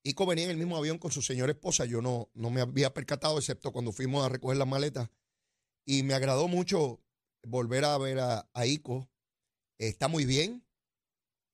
Ico 0.08 0.24
venía 0.24 0.44
en 0.44 0.50
el 0.50 0.56
mismo 0.56 0.76
avión 0.76 0.98
con 0.98 1.10
su 1.10 1.20
señora 1.20 1.50
esposa. 1.50 1.84
Yo 1.84 2.00
no, 2.00 2.30
no 2.34 2.50
me 2.50 2.60
había 2.60 2.94
percatado, 2.94 3.38
excepto 3.38 3.72
cuando 3.72 3.90
fuimos 3.90 4.24
a 4.24 4.28
recoger 4.28 4.56
las 4.56 4.68
maletas. 4.68 5.10
Y 5.84 6.04
me 6.04 6.14
agradó 6.14 6.46
mucho 6.46 7.00
volver 7.42 7.84
a 7.84 7.98
ver 7.98 8.20
a, 8.20 8.66
Ico. 8.66 9.08
Está 9.78 10.06
muy 10.06 10.24
bien. 10.24 10.64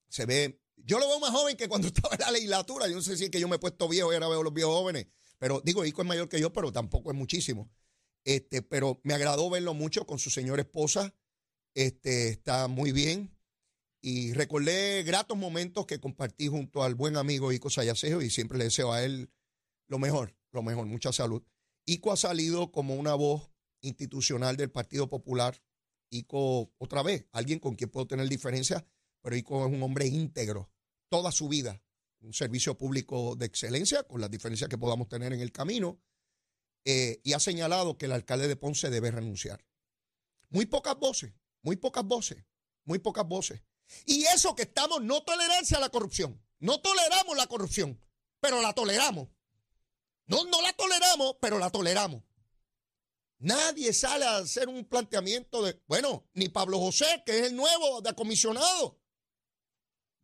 Se 0.08 0.26
ve. 0.26 0.60
Yo 0.76 0.98
lo 0.98 1.08
veo 1.08 1.18
más 1.18 1.30
joven 1.30 1.56
que 1.56 1.66
cuando 1.66 1.86
estaba 1.88 2.14
en 2.14 2.20
la 2.20 2.30
legislatura. 2.30 2.88
Yo 2.88 2.96
no 2.96 3.02
sé 3.02 3.16
si 3.16 3.24
es 3.24 3.30
que 3.30 3.40
yo 3.40 3.48
me 3.48 3.56
he 3.56 3.58
puesto 3.58 3.88
viejo 3.88 4.12
y 4.12 4.14
ahora 4.14 4.28
veo 4.28 4.42
los 4.42 4.52
viejos 4.52 4.74
jóvenes. 4.74 5.06
Pero 5.38 5.62
digo, 5.64 5.84
Ico 5.86 6.02
es 6.02 6.08
mayor 6.08 6.28
que 6.28 6.38
yo, 6.38 6.52
pero 6.52 6.70
tampoco 6.72 7.10
es 7.10 7.16
muchísimo. 7.16 7.70
Este, 8.24 8.60
pero 8.60 9.00
me 9.02 9.14
agradó 9.14 9.48
verlo 9.48 9.72
mucho 9.72 10.06
con 10.06 10.18
su 10.18 10.28
señora 10.28 10.60
esposa. 10.60 11.14
Este, 11.74 12.28
está 12.28 12.68
muy 12.68 12.92
bien. 12.92 13.34
Y 14.04 14.32
recordé 14.32 15.04
gratos 15.04 15.38
momentos 15.38 15.86
que 15.86 16.00
compartí 16.00 16.48
junto 16.48 16.82
al 16.82 16.96
buen 16.96 17.16
amigo 17.16 17.52
Ico 17.52 17.70
Sayasejo 17.70 18.20
y 18.20 18.30
siempre 18.30 18.58
le 18.58 18.64
deseo 18.64 18.92
a 18.92 19.04
él 19.04 19.30
lo 19.86 20.00
mejor, 20.00 20.36
lo 20.50 20.62
mejor, 20.62 20.86
mucha 20.86 21.12
salud. 21.12 21.44
Ico 21.86 22.10
ha 22.10 22.16
salido 22.16 22.72
como 22.72 22.96
una 22.96 23.14
voz 23.14 23.52
institucional 23.80 24.56
del 24.56 24.72
Partido 24.72 25.08
Popular. 25.08 25.62
Ico, 26.10 26.72
otra 26.78 27.04
vez, 27.04 27.28
alguien 27.30 27.60
con 27.60 27.76
quien 27.76 27.90
puedo 27.90 28.08
tener 28.08 28.28
diferencias, 28.28 28.84
pero 29.20 29.36
Ico 29.36 29.66
es 29.66 29.72
un 29.72 29.82
hombre 29.84 30.08
íntegro, 30.08 30.72
toda 31.08 31.30
su 31.30 31.48
vida, 31.48 31.80
un 32.22 32.32
servicio 32.32 32.76
público 32.76 33.36
de 33.36 33.46
excelencia, 33.46 34.02
con 34.02 34.20
las 34.20 34.30
diferencias 34.30 34.68
que 34.68 34.78
podamos 34.78 35.08
tener 35.08 35.32
en 35.32 35.40
el 35.40 35.52
camino, 35.52 36.00
eh, 36.84 37.20
y 37.22 37.34
ha 37.34 37.38
señalado 37.38 37.96
que 37.98 38.06
el 38.06 38.12
alcalde 38.12 38.48
de 38.48 38.56
Ponce 38.56 38.90
debe 38.90 39.12
renunciar. 39.12 39.64
Muy 40.48 40.66
pocas 40.66 40.98
voces, 40.98 41.32
muy 41.62 41.76
pocas 41.76 42.04
voces, 42.04 42.44
muy 42.84 42.98
pocas 42.98 43.26
voces. 43.26 43.62
Y 44.06 44.24
eso 44.24 44.54
que 44.54 44.62
estamos, 44.62 45.02
no 45.02 45.22
tolerancia 45.22 45.78
a 45.78 45.80
la 45.80 45.88
corrupción. 45.88 46.40
No 46.58 46.80
toleramos 46.80 47.36
la 47.36 47.46
corrupción, 47.46 48.00
pero 48.40 48.60
la 48.62 48.72
toleramos. 48.72 49.28
No, 50.26 50.44
no 50.44 50.62
la 50.62 50.72
toleramos, 50.72 51.36
pero 51.40 51.58
la 51.58 51.70
toleramos. 51.70 52.22
Nadie 53.38 53.92
sale 53.92 54.24
a 54.24 54.36
hacer 54.36 54.68
un 54.68 54.84
planteamiento 54.84 55.62
de, 55.62 55.82
bueno, 55.88 56.28
ni 56.34 56.48
Pablo 56.48 56.78
José, 56.78 57.24
que 57.26 57.40
es 57.40 57.46
el 57.48 57.56
nuevo 57.56 58.00
de 58.00 58.14
comisionado. 58.14 59.00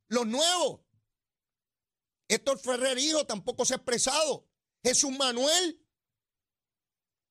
Los 0.07 0.27
nuevos. 0.27 0.81
Héctor 2.29 2.61
Ferrer 2.61 2.99
Hijo 2.99 3.27
tampoco 3.27 3.65
se 3.65 3.75
ha 3.75 3.79
expresado. 3.79 4.49
Jesús 4.85 5.11
Manuel. 5.11 5.85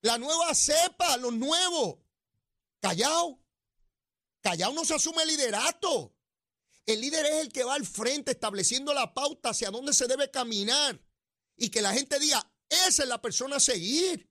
La 0.02 0.18
nueva 0.18 0.54
cepa, 0.54 1.16
los 1.16 1.32
nuevos. 1.32 1.96
Callao. 2.80 3.42
Callao 4.42 4.72
no 4.74 4.84
se 4.84 4.94
asume 4.94 5.24
liderato. 5.24 6.14
El 6.88 7.02
líder 7.02 7.26
es 7.26 7.34
el 7.42 7.52
que 7.52 7.64
va 7.64 7.74
al 7.74 7.84
frente 7.84 8.30
estableciendo 8.30 8.94
la 8.94 9.12
pauta 9.12 9.50
hacia 9.50 9.70
dónde 9.70 9.92
se 9.92 10.06
debe 10.06 10.30
caminar 10.30 10.98
y 11.54 11.68
que 11.68 11.82
la 11.82 11.92
gente 11.92 12.18
diga, 12.18 12.50
esa 12.66 13.02
es 13.02 13.08
la 13.10 13.20
persona 13.20 13.56
a 13.56 13.60
seguir. 13.60 14.26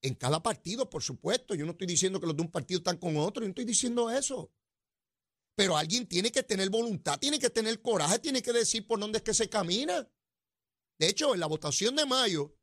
En 0.00 0.14
cada 0.14 0.42
partido, 0.42 0.88
por 0.88 1.02
supuesto. 1.02 1.54
Yo 1.54 1.66
no 1.66 1.72
estoy 1.72 1.86
diciendo 1.86 2.18
que 2.20 2.26
los 2.26 2.34
de 2.34 2.40
un 2.40 2.50
partido 2.50 2.78
están 2.78 2.96
con 2.96 3.18
otro, 3.18 3.42
yo 3.42 3.48
no 3.48 3.50
estoy 3.50 3.66
diciendo 3.66 4.10
eso. 4.10 4.50
Pero 5.56 5.76
alguien 5.76 6.08
tiene 6.08 6.32
que 6.32 6.42
tener 6.42 6.70
voluntad, 6.70 7.18
tiene 7.18 7.38
que 7.38 7.50
tener 7.50 7.82
coraje, 7.82 8.18
tiene 8.18 8.40
que 8.40 8.54
decir 8.54 8.86
por 8.86 8.98
dónde 8.98 9.18
es 9.18 9.22
que 9.22 9.34
se 9.34 9.50
camina. 9.50 10.10
De 10.98 11.06
hecho, 11.06 11.34
en 11.34 11.40
la 11.40 11.48
votación 11.48 11.96
de 11.96 12.06
mayo 12.06 12.56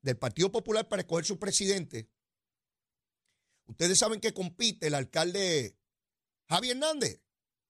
del 0.00 0.16
Partido 0.16 0.50
Popular 0.50 0.88
para 0.88 1.02
escoger 1.02 1.26
su 1.26 1.38
presidente, 1.38 2.08
ustedes 3.66 3.98
saben 3.98 4.20
que 4.20 4.32
compite 4.32 4.86
el 4.86 4.94
alcalde 4.94 5.76
Javier 6.48 6.76
Hernández 6.76 7.25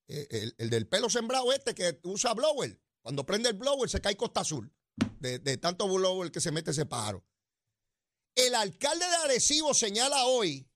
eh, 0.09 0.53
el, 0.59 0.71
del 0.71 0.89
pelo 0.89 1.11
sembrado 1.11 1.53
este 1.53 1.75
que 1.75 2.01
usa 2.05 2.35
blower. 2.35 2.81
Cuando 3.03 3.27
prende 3.27 3.49
el 3.49 3.57
blower 3.57 3.89
se 3.89 4.01
cae 4.01 4.17
Costa 4.17 4.41
Azul. 4.41 4.73
De, 5.19 5.57
tanto 5.59 5.89
blower 5.89 6.31
que 6.31 6.41
se 6.41 6.53
mete 6.53 6.71
ese 6.71 6.87
pájaro. 6.87 7.25
El 8.35 8.55
alcalde 8.55 9.05
de 9.05 9.17
Arecibo 9.17 9.75
señala 9.75 10.27
hoy 10.27 10.71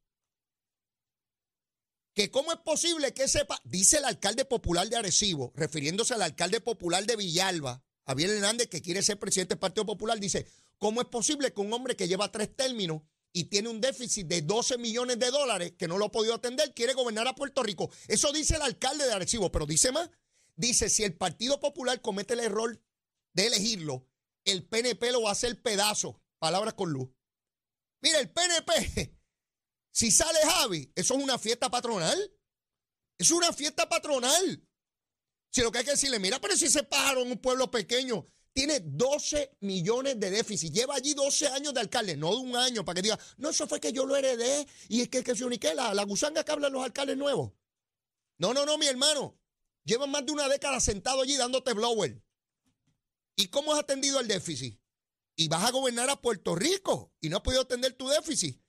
que 2.15 2.31
cómo 2.31 2.53
es 2.53 2.59
posible 2.59 3.15
que 3.15 3.29
sepa, 3.29 3.61
dice 3.65 3.99
el 3.99 4.05
alcalde 4.05 4.45
popular 4.45 4.89
de 4.89 4.97
Arecibo, 4.97 5.53
refiriéndose 5.55 6.15
al 6.15 6.23
alcalde 6.23 6.61
popular 6.61 7.07
de 7.07 7.17
Villalba, 7.17 7.85
Javier 8.07 8.31
Hernández, 8.31 8.69
que 8.69 8.83
quiere 8.83 9.03
ser 9.03 9.19
presidente 9.19 9.55
del 9.55 9.61
Partido 9.61 9.87
Popular, 9.87 10.19
dice, 10.19 10.47
¿cómo 10.79 11.01
es 11.01 11.07
posible 11.07 11.53
que 11.53 11.61
un 11.61 11.73
hombre 11.73 11.97
que 11.97 12.09
lleva 12.09 12.33
tres 12.33 12.55
términos 12.55 13.03
y 13.33 13.45
tiene 13.45 13.69
un 13.69 13.81
déficit 13.81 14.27
de 14.27 14.43
12 14.43 14.79
millones 14.79 15.19
de 15.19 15.31
dólares 15.31 15.75
que 15.79 15.89
no 15.89 15.99
lo 15.99 16.07
ha 16.07 16.13
podido 16.13 16.35
atender, 16.35 16.75
quiere 16.75 16.95
gobernar 16.95 17.29
a 17.29 17.35
Puerto 17.35 17.63
Rico? 17.63 17.91
Eso 18.09 18.33
dice 18.33 18.57
el 18.57 18.63
alcalde 18.63 19.07
de 19.07 19.13
Arecibo, 19.13 19.53
pero 19.53 19.67
dice 19.67 19.93
más. 19.93 20.11
Dice, 20.57 20.91
si 20.91 21.05
el 21.05 21.17
Partido 21.17 21.61
Popular 21.61 22.01
comete 22.03 22.35
el 22.35 22.41
error 22.41 22.83
de 23.33 23.47
elegirlo, 23.47 24.07
el 24.45 24.65
PNP 24.67 25.13
lo 25.13 25.23
va 25.23 25.31
a 25.31 25.33
hacer 25.33 25.63
pedazo. 25.63 26.21
Palabras 26.39 26.75
con 26.75 26.91
luz. 26.91 27.09
Mira, 28.03 28.19
el 28.19 28.31
PNP, 28.31 29.17
si 29.93 30.11
sale 30.11 30.39
Javi, 30.43 30.93
eso 30.95 31.15
es 31.15 31.23
una 31.23 31.39
fiesta 31.39 31.71
patronal. 31.71 32.19
Es 33.19 33.31
una 33.31 33.53
fiesta 33.53 33.89
patronal. 33.89 34.67
Si 35.51 35.61
lo 35.63 35.71
que 35.71 35.79
hay 35.79 35.85
que 35.85 35.91
decirle, 35.93 36.19
mira, 36.19 36.41
pero 36.41 36.57
si 36.57 36.67
ese 36.67 36.83
pájaro 36.83 37.23
en 37.23 37.33
un 37.33 37.39
pueblo 37.39 37.71
pequeño 37.71 38.27
tiene 38.53 38.81
12 38.81 39.57
millones 39.61 40.19
de 40.19 40.31
déficit, 40.31 40.73
lleva 40.73 40.97
allí 40.97 41.15
12 41.15 41.49
años 41.49 41.73
de 41.73 41.81
alcalde, 41.81 42.17
no 42.17 42.31
de 42.31 42.43
un 42.43 42.57
año, 42.57 42.85
para 42.85 42.97
que 42.97 43.03
diga, 43.03 43.19
no, 43.39 43.51
eso 43.51 43.67
fue 43.67 43.81
que 43.81 43.93
yo 43.93 44.07
lo 44.07 44.17
heredé 44.17 44.67
y 44.89 45.03
es 45.03 45.09
que, 45.09 45.23
que 45.23 45.35
se 45.35 45.45
unique 45.45 45.75
la, 45.75 45.95
la 45.95 46.05
gusanga 46.05 46.45
que 46.45 46.53
hablan 46.53 46.73
los 46.73 46.85
alcaldes 46.85 47.17
nuevos. 47.17 47.53
No, 48.39 48.55
no, 48.55 48.65
no, 48.65 48.79
mi 48.79 48.87
hermano. 48.87 49.39
Llevan 49.85 50.11
más 50.11 50.25
de 50.25 50.33
una 50.33 50.49
década 50.49 50.81
sentado 50.81 51.23
allí 51.23 51.37
dándote 51.37 51.73
blower. 51.73 52.23
¿Y 53.37 53.49
cómo 53.49 53.73
has 53.73 53.81
atendido 53.81 54.21
el 54.21 54.29
déficit? 54.29 54.81
Y 55.37 55.49
vas 55.49 55.65
a 55.65 55.71
gobernar 55.71 56.11
a 56.11 56.21
Puerto 56.21 56.55
Rico 56.55 57.13
y 57.21 57.29
no 57.29 57.39
has 57.39 57.43
podido 57.43 57.63
atender 57.63 57.95
tu 57.95 58.09
déficit. 58.09 58.61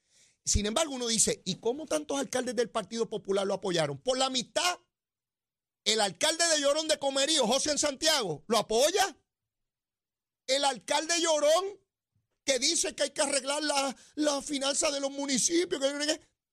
Sin 0.45 0.65
embargo, 0.65 0.93
uno 0.93 1.07
dice, 1.07 1.41
¿y 1.45 1.55
cómo 1.59 1.85
tantos 1.85 2.19
alcaldes 2.19 2.55
del 2.55 2.69
Partido 2.69 3.09
Popular 3.09 3.45
lo 3.45 3.53
apoyaron? 3.53 3.97
Por 3.97 4.17
la 4.17 4.29
mitad. 4.29 4.79
El 5.83 5.99
alcalde 5.99 6.43
de 6.47 6.61
Llorón 6.61 6.87
de 6.87 6.99
Comerío, 6.99 7.47
José 7.47 7.71
en 7.71 7.79
Santiago, 7.79 8.43
¿lo 8.47 8.57
apoya? 8.59 9.17
El 10.55 10.65
alcalde 10.65 11.13
Llorón, 11.21 11.79
que 12.43 12.59
dice 12.59 12.93
que 12.95 13.03
hay 13.03 13.09
que 13.11 13.21
arreglar 13.21 13.63
la, 13.63 13.95
la 14.15 14.41
finanza 14.41 14.91
de 14.91 14.99
los 14.99 15.11
municipios, 15.11 15.81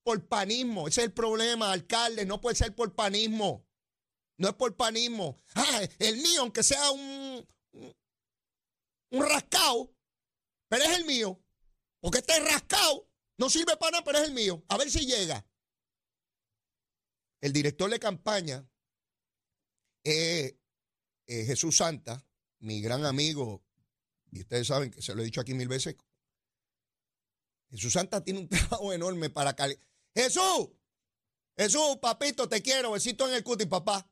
por 0.02 0.26
panismo. 0.26 0.88
Ese 0.88 1.02
es 1.02 1.06
el 1.08 1.12
problema, 1.12 1.72
alcalde, 1.72 2.24
no 2.24 2.40
puede 2.40 2.56
ser 2.56 2.74
por 2.74 2.94
panismo. 2.94 3.66
No 4.38 4.48
es 4.48 4.54
por 4.54 4.76
panismo. 4.76 5.36
Ah, 5.54 5.80
el 5.98 6.16
mío, 6.18 6.42
aunque 6.42 6.62
sea 6.62 6.90
un, 6.92 7.46
un 9.10 9.22
rascado, 9.22 9.92
pero 10.68 10.84
es 10.84 10.96
el 10.96 11.04
mío. 11.04 11.42
Porque 12.00 12.18
este 12.18 12.38
rascado 12.40 13.10
no 13.36 13.50
sirve 13.50 13.76
para 13.76 13.92
nada, 13.92 14.04
pero 14.04 14.18
es 14.18 14.24
el 14.28 14.32
mío. 14.32 14.64
A 14.68 14.76
ver 14.78 14.90
si 14.90 15.04
llega. 15.04 15.44
El 17.40 17.52
director 17.52 17.90
de 17.90 17.98
campaña 17.98 18.68
es 20.04 20.54
Jesús 21.26 21.76
Santa, 21.76 22.24
mi 22.60 22.80
gran 22.80 23.04
amigo, 23.04 23.62
y 24.32 24.40
ustedes 24.40 24.66
saben 24.66 24.90
que 24.90 25.02
se 25.02 25.14
lo 25.14 25.22
he 25.22 25.24
dicho 25.24 25.40
aquí 25.40 25.54
mil 25.54 25.68
veces. 25.68 25.96
Jesús 27.70 27.92
Santa 27.92 28.22
tiene 28.22 28.40
un 28.40 28.48
trabajo 28.48 28.92
enorme 28.92 29.30
para 29.30 29.54
Jesús, 30.14 30.70
Jesús, 31.56 31.98
papito, 32.00 32.48
te 32.48 32.62
quiero, 32.62 32.92
besito 32.92 33.28
en 33.28 33.34
el 33.34 33.42
cuti, 33.42 33.66
papá. 33.66 34.08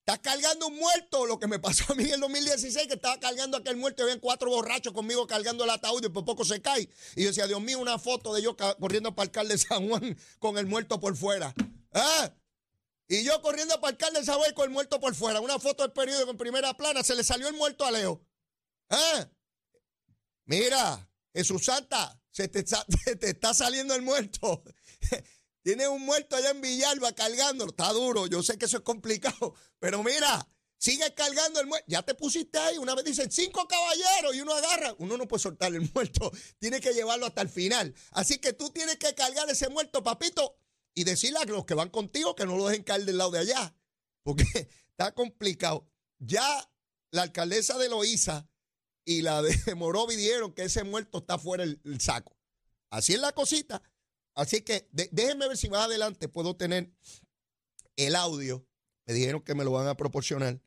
Estás 0.00 0.20
cargando 0.20 0.66
un 0.66 0.76
muerto, 0.76 1.26
lo 1.26 1.38
que 1.38 1.46
me 1.46 1.58
pasó 1.58 1.92
a 1.92 1.94
mí 1.94 2.04
en 2.04 2.14
el 2.14 2.20
2016, 2.20 2.88
que 2.88 2.94
estaba 2.94 3.20
cargando 3.20 3.58
aquel 3.58 3.76
muerto 3.76 4.02
y 4.02 4.04
habían 4.04 4.18
cuatro 4.18 4.48
borrachos 4.48 4.94
conmigo 4.94 5.26
cargando 5.26 5.64
el 5.64 5.70
ataúd 5.70 6.02
y 6.04 6.08
por 6.08 6.24
poco 6.24 6.44
se 6.44 6.62
cae. 6.62 6.88
Y 7.14 7.22
yo 7.22 7.28
decía, 7.28 7.46
Dios 7.46 7.60
mío, 7.60 7.78
una 7.78 7.98
foto 7.98 8.32
de 8.34 8.40
yo 8.40 8.56
corriendo 8.56 9.14
para 9.14 9.24
el 9.24 9.28
alcalde 9.28 9.54
de 9.54 9.58
San 9.58 9.86
Juan 9.88 10.18
con 10.38 10.56
el 10.56 10.66
muerto 10.66 10.98
por 10.98 11.14
fuera. 11.14 11.54
¿Ah? 11.92 12.32
Y 13.06 13.22
yo 13.22 13.42
corriendo 13.42 13.78
para 13.80 13.90
el 13.90 13.94
alcalde 13.94 14.20
de 14.20 14.26
San 14.26 14.38
Juan 14.38 14.54
con 14.54 14.64
el 14.64 14.70
muerto 14.70 14.98
por 14.98 15.14
fuera. 15.14 15.40
Una 15.40 15.58
foto 15.58 15.82
del 15.82 15.92
periódico 15.92 16.30
en 16.30 16.38
primera 16.38 16.74
plana, 16.74 17.04
se 17.04 17.14
le 17.14 17.22
salió 17.22 17.48
el 17.48 17.54
muerto 17.54 17.84
a 17.84 17.90
Leo. 17.90 18.24
¿Ah? 18.90 19.30
Mira, 20.44 21.08
Jesús 21.32 21.64
Santa, 21.64 22.20
se 22.30 22.48
te, 22.48 22.64
te 23.16 23.30
está 23.30 23.54
saliendo 23.54 23.94
el 23.94 24.02
muerto. 24.02 24.62
Tiene 25.62 25.88
un 25.88 26.02
muerto 26.02 26.36
allá 26.36 26.50
en 26.50 26.60
Villalba 26.60 27.12
cargándolo. 27.12 27.70
Está 27.70 27.92
duro, 27.92 28.26
yo 28.26 28.42
sé 28.42 28.58
que 28.58 28.64
eso 28.64 28.78
es 28.78 28.82
complicado. 28.82 29.54
Pero 29.78 30.02
mira, 30.02 30.48
sigue 30.78 31.12
cargando 31.14 31.60
el 31.60 31.66
muerto. 31.66 31.86
Ya 31.88 32.02
te 32.02 32.14
pusiste 32.14 32.58
ahí. 32.58 32.78
Una 32.78 32.94
vez 32.94 33.04
dicen 33.04 33.30
cinco 33.30 33.68
caballeros 33.68 34.34
y 34.34 34.40
uno 34.40 34.54
agarra. 34.54 34.94
Uno 34.98 35.16
no 35.16 35.28
puede 35.28 35.42
soltar 35.42 35.72
el 35.74 35.88
muerto. 35.94 36.32
Tiene 36.58 36.80
que 36.80 36.94
llevarlo 36.94 37.26
hasta 37.26 37.42
el 37.42 37.48
final. 37.48 37.94
Así 38.12 38.38
que 38.38 38.52
tú 38.52 38.70
tienes 38.70 38.96
que 38.96 39.14
cargar 39.14 39.48
ese 39.50 39.68
muerto, 39.68 40.02
papito, 40.02 40.56
y 40.94 41.04
decirle 41.04 41.38
a 41.38 41.44
los 41.44 41.66
que 41.66 41.74
van 41.74 41.90
contigo 41.90 42.34
que 42.34 42.46
no 42.46 42.56
lo 42.56 42.66
dejen 42.66 42.82
caer 42.82 43.04
del 43.04 43.18
lado 43.18 43.32
de 43.32 43.40
allá. 43.40 43.74
Porque 44.22 44.44
está 44.90 45.12
complicado. 45.12 45.86
Ya 46.18 46.44
la 47.10 47.22
alcaldesa 47.22 47.76
de 47.76 47.88
Loíza 47.88 48.48
y 49.04 49.22
la 49.22 49.42
de 49.42 49.54
Morovi 49.76 50.16
dijeron 50.16 50.52
que 50.52 50.64
ese 50.64 50.84
muerto 50.84 51.18
está 51.18 51.38
fuera 51.38 51.64
del 51.64 52.00
saco. 52.00 52.36
Así 52.90 53.14
es 53.14 53.20
la 53.20 53.32
cosita. 53.32 53.82
Así 54.34 54.62
que 54.62 54.88
déjenme 54.92 55.48
ver 55.48 55.56
si 55.56 55.68
más 55.68 55.86
adelante 55.86 56.28
puedo 56.28 56.56
tener 56.56 56.92
el 57.96 58.16
audio. 58.16 58.66
Me 59.06 59.14
dijeron 59.14 59.42
que 59.42 59.54
me 59.54 59.64
lo 59.64 59.72
van 59.72 59.88
a 59.88 59.96
proporcionar 59.96 60.60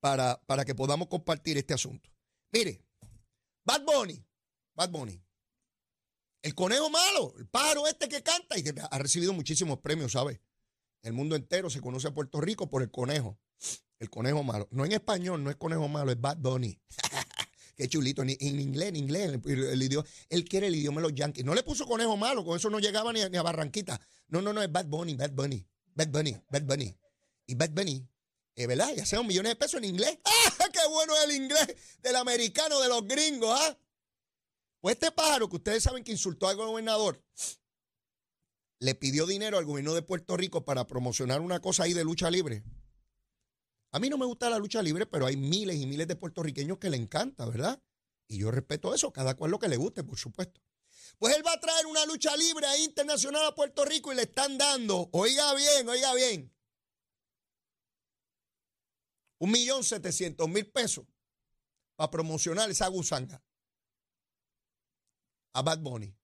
para, 0.00 0.40
para 0.46 0.64
que 0.64 0.74
podamos 0.74 1.08
compartir 1.08 1.58
este 1.58 1.74
asunto. 1.74 2.10
Mire, 2.52 2.84
Bad 3.64 3.84
Bunny, 3.84 4.24
Bad 4.74 4.90
Bunny, 4.90 5.22
el 6.42 6.54
conejo 6.54 6.88
malo, 6.88 7.34
el 7.38 7.46
pájaro 7.46 7.86
este 7.86 8.08
que 8.08 8.22
canta 8.22 8.58
y 8.58 8.62
que 8.62 8.74
ha 8.90 8.98
recibido 8.98 9.32
muchísimos 9.32 9.78
premios, 9.78 10.12
¿sabes? 10.12 10.40
El 11.02 11.12
mundo 11.12 11.36
entero 11.36 11.70
se 11.70 11.80
conoce 11.80 12.08
a 12.08 12.14
Puerto 12.14 12.40
Rico 12.40 12.68
por 12.68 12.82
el 12.82 12.90
conejo, 12.90 13.38
el 13.98 14.10
conejo 14.10 14.42
malo. 14.42 14.68
No 14.70 14.84
en 14.84 14.92
español, 14.92 15.44
no 15.44 15.50
es 15.50 15.56
conejo 15.56 15.88
malo, 15.88 16.10
es 16.10 16.20
Bad 16.20 16.38
Bunny. 16.38 16.78
Qué 17.80 17.88
chulito, 17.88 18.20
en, 18.20 18.28
inglés, 18.28 18.90
en 18.90 18.96
inglés, 18.96 19.40
el, 19.46 19.82
idioma, 19.82 20.06
él 20.28 20.44
quiere 20.44 20.66
el 20.66 20.74
idioma 20.74 21.00
de 21.00 21.08
los 21.08 21.14
Yankees. 21.14 21.46
No 21.46 21.54
le 21.54 21.62
puso 21.62 21.86
conejo 21.86 22.14
malo, 22.14 22.44
con 22.44 22.54
eso 22.54 22.68
no 22.68 22.78
llegaba 22.78 23.10
ni 23.10 23.22
a, 23.22 23.42
Barranquita. 23.42 23.98
No, 24.28 24.42
no, 24.42 24.52
no, 24.52 24.60
es 24.60 24.70
Bad 24.70 24.84
Bunny, 24.84 25.14
Bad 25.14 25.30
Bunny, 25.30 25.66
Bad 25.94 26.08
Bunny, 26.08 26.36
Bad 26.50 26.64
Bunny. 26.64 26.94
Y 27.46 27.54
Bad 27.54 27.70
Bunny, 27.70 28.06
es 28.54 28.68
verdad, 28.68 28.92
ya 28.94 29.06
sea 29.06 29.20
un 29.20 29.28
millón 29.28 29.46
de 29.46 29.56
pesos 29.56 29.78
en 29.78 29.86
inglés. 29.86 30.18
¡Ah, 30.26 30.68
qué 30.70 30.86
bueno 30.90 31.16
es 31.16 31.24
el 31.24 31.42
inglés 31.42 31.74
del 32.02 32.16
americano, 32.16 32.78
de 32.80 32.88
los 32.88 33.08
gringos, 33.08 33.58
ah! 33.58 33.78
Pues 34.82 34.96
este 34.96 35.10
pájaro 35.10 35.48
que 35.48 35.56
ustedes 35.56 35.82
saben 35.82 36.04
que 36.04 36.12
insultó 36.12 36.48
al 36.48 36.56
gobernador, 36.56 37.24
le 38.78 38.94
pidió 38.94 39.24
dinero 39.24 39.56
al 39.56 39.64
gobierno 39.64 39.94
de 39.94 40.02
Puerto 40.02 40.36
Rico 40.36 40.66
para 40.66 40.86
promocionar 40.86 41.40
una 41.40 41.60
cosa 41.60 41.84
ahí 41.84 41.94
de 41.94 42.04
lucha 42.04 42.30
libre. 42.30 42.62
A 43.92 43.98
mí 43.98 44.08
no 44.08 44.18
me 44.18 44.26
gusta 44.26 44.48
la 44.50 44.58
lucha 44.58 44.82
libre, 44.82 45.06
pero 45.06 45.26
hay 45.26 45.36
miles 45.36 45.76
y 45.76 45.86
miles 45.86 46.06
de 46.06 46.16
puertorriqueños 46.16 46.78
que 46.78 46.90
le 46.90 46.96
encanta, 46.96 47.44
¿verdad? 47.46 47.82
Y 48.28 48.38
yo 48.38 48.50
respeto 48.50 48.94
eso, 48.94 49.12
cada 49.12 49.34
cual 49.34 49.50
lo 49.50 49.58
que 49.58 49.68
le 49.68 49.76
guste, 49.76 50.04
por 50.04 50.18
supuesto. 50.18 50.60
Pues 51.18 51.36
él 51.36 51.44
va 51.44 51.52
a 51.52 51.60
traer 51.60 51.86
una 51.86 52.06
lucha 52.06 52.36
libre 52.36 52.66
internacional 52.78 53.44
a 53.46 53.54
Puerto 53.54 53.84
Rico 53.84 54.12
y 54.12 54.16
le 54.16 54.22
están 54.22 54.56
dando, 54.56 55.08
oiga 55.12 55.54
bien, 55.54 55.88
oiga 55.88 56.14
bien, 56.14 56.54
un 59.38 59.50
millón 59.50 59.82
setecientos 59.82 60.48
mil 60.48 60.70
pesos 60.70 61.06
para 61.96 62.10
promocionar 62.10 62.70
esa 62.70 62.86
gusanga 62.88 63.42
a 65.52 65.62
Bad 65.62 65.80
Bunny. 65.80 66.14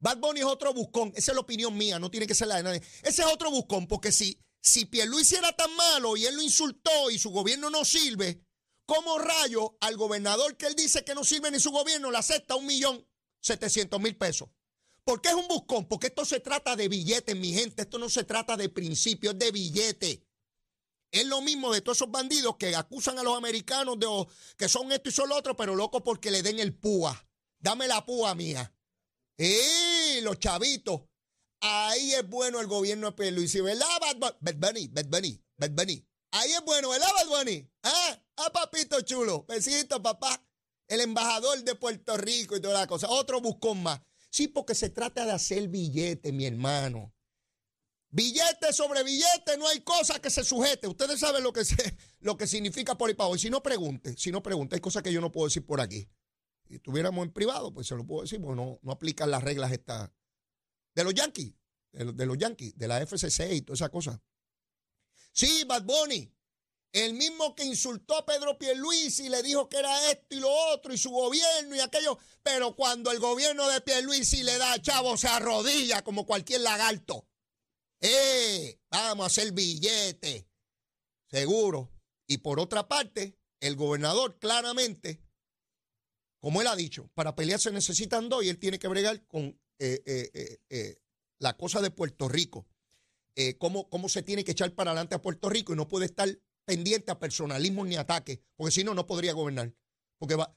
Bad 0.00 0.18
Bunny 0.18 0.40
es 0.40 0.46
otro 0.46 0.74
buscón, 0.74 1.12
esa 1.14 1.32
es 1.32 1.34
la 1.34 1.40
opinión 1.42 1.76
mía, 1.76 1.98
no 1.98 2.10
tiene 2.10 2.26
que 2.26 2.34
ser 2.34 2.48
la 2.48 2.56
de 2.56 2.62
nadie. 2.62 2.82
Ese 3.02 3.22
es 3.22 3.28
otro 3.28 3.50
buscón, 3.50 3.86
porque 3.86 4.12
si 4.12 4.38
si 4.64 4.86
Pierluisi 4.86 5.36
era 5.36 5.54
tan 5.54 5.72
malo 5.76 6.16
y 6.16 6.24
él 6.24 6.36
lo 6.36 6.42
insultó 6.42 7.10
y 7.10 7.18
su 7.18 7.30
gobierno 7.30 7.68
no 7.68 7.84
sirve, 7.84 8.42
¿cómo 8.86 9.18
rayo 9.18 9.76
al 9.80 9.98
gobernador 9.98 10.56
que 10.56 10.66
él 10.66 10.74
dice 10.74 11.04
que 11.04 11.14
no 11.14 11.22
sirve 11.22 11.50
ni 11.50 11.60
su 11.60 11.70
gobierno 11.70 12.10
le 12.10 12.16
acepta 12.16 12.54
un 12.54 12.64
millón 12.64 13.06
setecientos 13.40 14.00
mil 14.00 14.16
pesos? 14.16 14.48
¿Por 15.04 15.20
qué 15.20 15.28
es 15.28 15.34
un 15.34 15.48
buscón? 15.48 15.86
Porque 15.86 16.06
esto 16.06 16.24
se 16.24 16.40
trata 16.40 16.76
de 16.76 16.88
billetes, 16.88 17.36
mi 17.36 17.52
gente. 17.52 17.82
Esto 17.82 17.98
no 17.98 18.08
se 18.08 18.24
trata 18.24 18.56
de 18.56 18.70
principios, 18.70 19.34
es 19.34 19.38
de 19.38 19.52
billetes. 19.52 20.20
Es 21.10 21.26
lo 21.26 21.42
mismo 21.42 21.70
de 21.70 21.82
todos 21.82 21.98
esos 21.98 22.10
bandidos 22.10 22.56
que 22.56 22.74
acusan 22.74 23.18
a 23.18 23.22
los 23.22 23.36
americanos 23.36 23.98
de 24.00 24.06
que 24.56 24.66
son 24.66 24.90
esto 24.92 25.10
y 25.10 25.12
son 25.12 25.28
lo 25.28 25.36
otro, 25.36 25.54
pero 25.54 25.76
loco 25.76 26.02
porque 26.02 26.30
le 26.30 26.42
den 26.42 26.58
el 26.58 26.74
púa. 26.74 27.28
Dame 27.58 27.86
la 27.86 28.04
púa 28.06 28.34
mía. 28.34 28.74
¡Eh! 29.36 30.20
Los 30.22 30.38
chavitos. 30.38 31.02
Ahí 31.66 32.12
es 32.12 32.28
bueno 32.28 32.60
el 32.60 32.66
gobierno 32.66 33.12
de 33.12 33.30
Luis, 33.30 33.62
¿verdad, 33.62 33.86
Bad 34.38 34.56
Bunny? 34.56 34.88
Bad 34.88 35.06
Bunny, 35.06 35.42
Bad 35.56 35.70
Bunny, 35.70 36.06
Ahí 36.32 36.52
es 36.52 36.62
bueno, 36.62 36.90
¿verdad, 36.90 37.08
Bad 37.14 37.38
Bunny? 37.38 37.66
Ah, 37.82 38.22
ah, 38.36 38.52
papito 38.52 39.00
chulo. 39.00 39.46
Besito, 39.48 40.02
papá. 40.02 40.46
El 40.86 41.00
embajador 41.00 41.64
de 41.64 41.74
Puerto 41.74 42.18
Rico 42.18 42.54
y 42.54 42.60
toda 42.60 42.80
la 42.80 42.86
cosa. 42.86 43.08
Otro 43.08 43.40
buscón 43.40 43.82
más. 43.82 43.98
Sí, 44.28 44.46
porque 44.46 44.74
se 44.74 44.90
trata 44.90 45.24
de 45.24 45.32
hacer 45.32 45.68
billete, 45.68 46.32
mi 46.32 46.44
hermano. 46.44 47.14
Billete 48.10 48.74
sobre 48.74 49.02
billete, 49.02 49.56
no 49.56 49.66
hay 49.66 49.80
cosa 49.80 50.20
que 50.20 50.28
se 50.28 50.44
sujete. 50.44 50.86
Ustedes 50.86 51.18
saben 51.18 51.42
lo 51.42 51.54
que, 51.54 51.62
lo 52.20 52.36
que 52.36 52.46
significa 52.46 52.98
por 52.98 53.08
y 53.08 53.14
para 53.14 53.38
Si 53.38 53.48
no 53.48 53.62
pregunte, 53.62 54.14
si 54.18 54.30
no 54.30 54.42
pregunte, 54.42 54.74
hay 54.74 54.82
cosas 54.82 55.02
que 55.02 55.14
yo 55.14 55.22
no 55.22 55.32
puedo 55.32 55.46
decir 55.46 55.64
por 55.64 55.80
aquí. 55.80 56.10
Si 56.68 56.74
estuviéramos 56.74 57.24
en 57.24 57.32
privado, 57.32 57.72
pues 57.72 57.86
se 57.86 57.94
lo 57.94 58.06
puedo 58.06 58.20
decir, 58.20 58.38
porque 58.42 58.56
no, 58.56 58.78
no 58.82 58.92
aplican 58.92 59.30
las 59.30 59.42
reglas 59.42 59.72
estas 59.72 60.10
de 60.94 61.04
los 61.04 61.14
Yankees, 61.14 61.52
de, 61.92 62.26
los 62.26 62.38
Yankees, 62.38 62.76
de 62.76 62.88
la 62.88 63.04
FCC 63.04 63.52
y 63.52 63.62
toda 63.62 63.74
esa 63.74 63.88
cosa. 63.88 64.22
Sí, 65.32 65.64
Bad 65.64 65.84
Bunny. 65.84 66.30
El 66.92 67.14
mismo 67.14 67.56
que 67.56 67.64
insultó 67.64 68.16
a 68.16 68.24
Pedro 68.24 68.56
Pierluisi 68.56 69.26
y 69.26 69.28
le 69.28 69.42
dijo 69.42 69.68
que 69.68 69.78
era 69.78 70.12
esto 70.12 70.36
y 70.36 70.38
lo 70.38 70.48
otro 70.72 70.94
y 70.94 70.98
su 70.98 71.10
gobierno 71.10 71.74
y 71.74 71.80
aquello. 71.80 72.16
Pero 72.40 72.76
cuando 72.76 73.10
el 73.10 73.18
gobierno 73.18 73.68
de 73.68 73.80
Pierluisi 73.80 74.44
le 74.44 74.56
da 74.58 74.74
a 74.74 74.80
Chavo 74.80 75.16
se 75.16 75.26
arrodilla 75.26 76.04
como 76.04 76.24
cualquier 76.24 76.60
lagarto. 76.60 77.26
¡Eh! 78.00 78.78
Vamos 78.90 79.24
a 79.24 79.26
hacer 79.26 79.50
billete. 79.50 80.48
Seguro. 81.28 81.90
Y 82.28 82.38
por 82.38 82.60
otra 82.60 82.86
parte, 82.86 83.36
el 83.58 83.74
gobernador 83.74 84.38
claramente, 84.38 85.20
como 86.38 86.60
él 86.60 86.68
ha 86.68 86.76
dicho, 86.76 87.10
para 87.14 87.34
pelear 87.34 87.58
se 87.58 87.72
necesitan 87.72 88.28
dos 88.28 88.44
y 88.44 88.50
él 88.50 88.58
tiene 88.58 88.78
que 88.78 88.88
bregar 88.88 89.26
con 89.26 89.60
eh, 89.78 90.02
eh, 90.06 90.58
eh, 90.68 90.96
la 91.38 91.56
cosa 91.56 91.80
de 91.80 91.90
Puerto 91.90 92.28
Rico. 92.28 92.66
Cómo, 93.58 93.90
cómo 93.90 94.08
se 94.08 94.22
tiene 94.22 94.44
que 94.44 94.52
echar 94.52 94.72
para 94.76 94.92
adelante 94.92 95.16
a 95.16 95.20
Puerto 95.20 95.50
Rico 95.50 95.72
y 95.72 95.76
no 95.76 95.88
puede 95.88 96.06
estar 96.06 96.28
pendiente 96.64 97.10
a 97.10 97.18
personalismo 97.18 97.84
ni 97.84 97.96
ataque, 97.96 98.40
porque 98.54 98.70
si 98.70 98.84
no, 98.84 98.94
no 98.94 99.08
podría 99.08 99.32
gobernar. 99.32 99.74
Porque 100.18 100.36
va. 100.36 100.56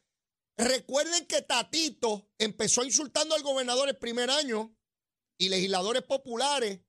Recuerden 0.57 1.25
que 1.25 1.41
Tatito 1.41 2.29
empezó 2.37 2.83
insultando 2.83 3.33
al 3.33 3.41
gobernador 3.41 3.89
el 3.89 3.97
primer 3.97 4.29
año 4.29 4.77
y 5.39 5.49
legisladores 5.49 6.03
populares, 6.03 6.81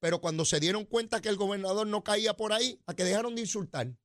pero 0.00 0.20
cuando 0.20 0.44
se 0.44 0.58
dieron 0.58 0.84
cuenta 0.84 1.20
que 1.20 1.28
el 1.28 1.36
gobernador 1.36 1.86
no 1.86 2.02
caía 2.02 2.34
por 2.34 2.52
ahí, 2.52 2.82
a 2.86 2.94
que 2.94 3.04
dejaron 3.04 3.36
de 3.36 3.42
insultar 3.42 3.96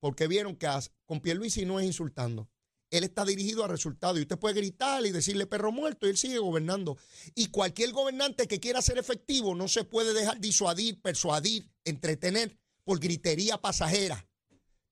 porque 0.00 0.26
vieron 0.26 0.56
que 0.56 0.66
con 1.04 1.20
Pierluisi 1.20 1.64
no 1.64 1.78
es 1.78 1.86
insultando. 1.86 2.50
Él 2.90 3.04
está 3.04 3.24
dirigido 3.24 3.64
a 3.64 3.68
resultados 3.68 4.18
y 4.18 4.22
usted 4.22 4.38
puede 4.38 4.56
gritar 4.56 5.06
y 5.06 5.12
decirle 5.12 5.46
perro 5.46 5.70
muerto 5.70 6.06
y 6.06 6.10
él 6.10 6.18
sigue 6.18 6.38
gobernando. 6.38 6.98
Y 7.34 7.46
cualquier 7.46 7.92
gobernante 7.92 8.48
que 8.48 8.58
quiera 8.58 8.82
ser 8.82 8.98
efectivo 8.98 9.54
no 9.54 9.68
se 9.68 9.84
puede 9.84 10.12
dejar 10.12 10.40
disuadir, 10.40 11.00
persuadir, 11.00 11.70
entretener 11.84 12.58
por 12.84 12.98
gritería 12.98 13.58
pasajera. 13.58 14.28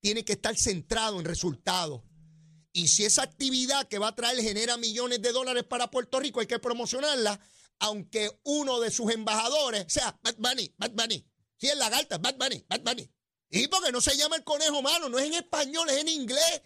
Tiene 0.00 0.24
que 0.24 0.34
estar 0.34 0.56
centrado 0.56 1.18
en 1.18 1.24
resultados. 1.24 2.02
Y 2.72 2.86
si 2.86 3.04
esa 3.04 3.22
actividad 3.22 3.88
que 3.88 3.98
va 3.98 4.08
a 4.08 4.14
traer 4.14 4.40
genera 4.40 4.76
millones 4.76 5.20
de 5.20 5.32
dólares 5.32 5.64
para 5.64 5.90
Puerto 5.90 6.20
Rico, 6.20 6.38
hay 6.38 6.46
que 6.46 6.60
promocionarla, 6.60 7.40
aunque 7.80 8.30
uno 8.44 8.78
de 8.78 8.92
sus 8.92 9.10
embajadores 9.10 9.86
sea 9.88 10.16
Bad 10.22 10.36
Bunny, 10.38 10.72
Bad 10.76 10.92
Bunny. 10.92 11.26
Si 11.56 11.66
es 11.66 11.76
lagarta, 11.76 12.18
Bad 12.18 12.36
Bunny, 12.36 12.64
Bad 12.68 12.82
Bunny. 12.82 13.10
Y 13.50 13.66
porque 13.66 13.90
no 13.90 14.00
se 14.00 14.16
llama 14.16 14.36
el 14.36 14.44
conejo 14.44 14.82
malo, 14.82 15.08
no 15.08 15.18
es 15.18 15.26
en 15.26 15.34
español, 15.34 15.88
es 15.88 15.96
en 15.96 16.08
inglés. 16.08 16.62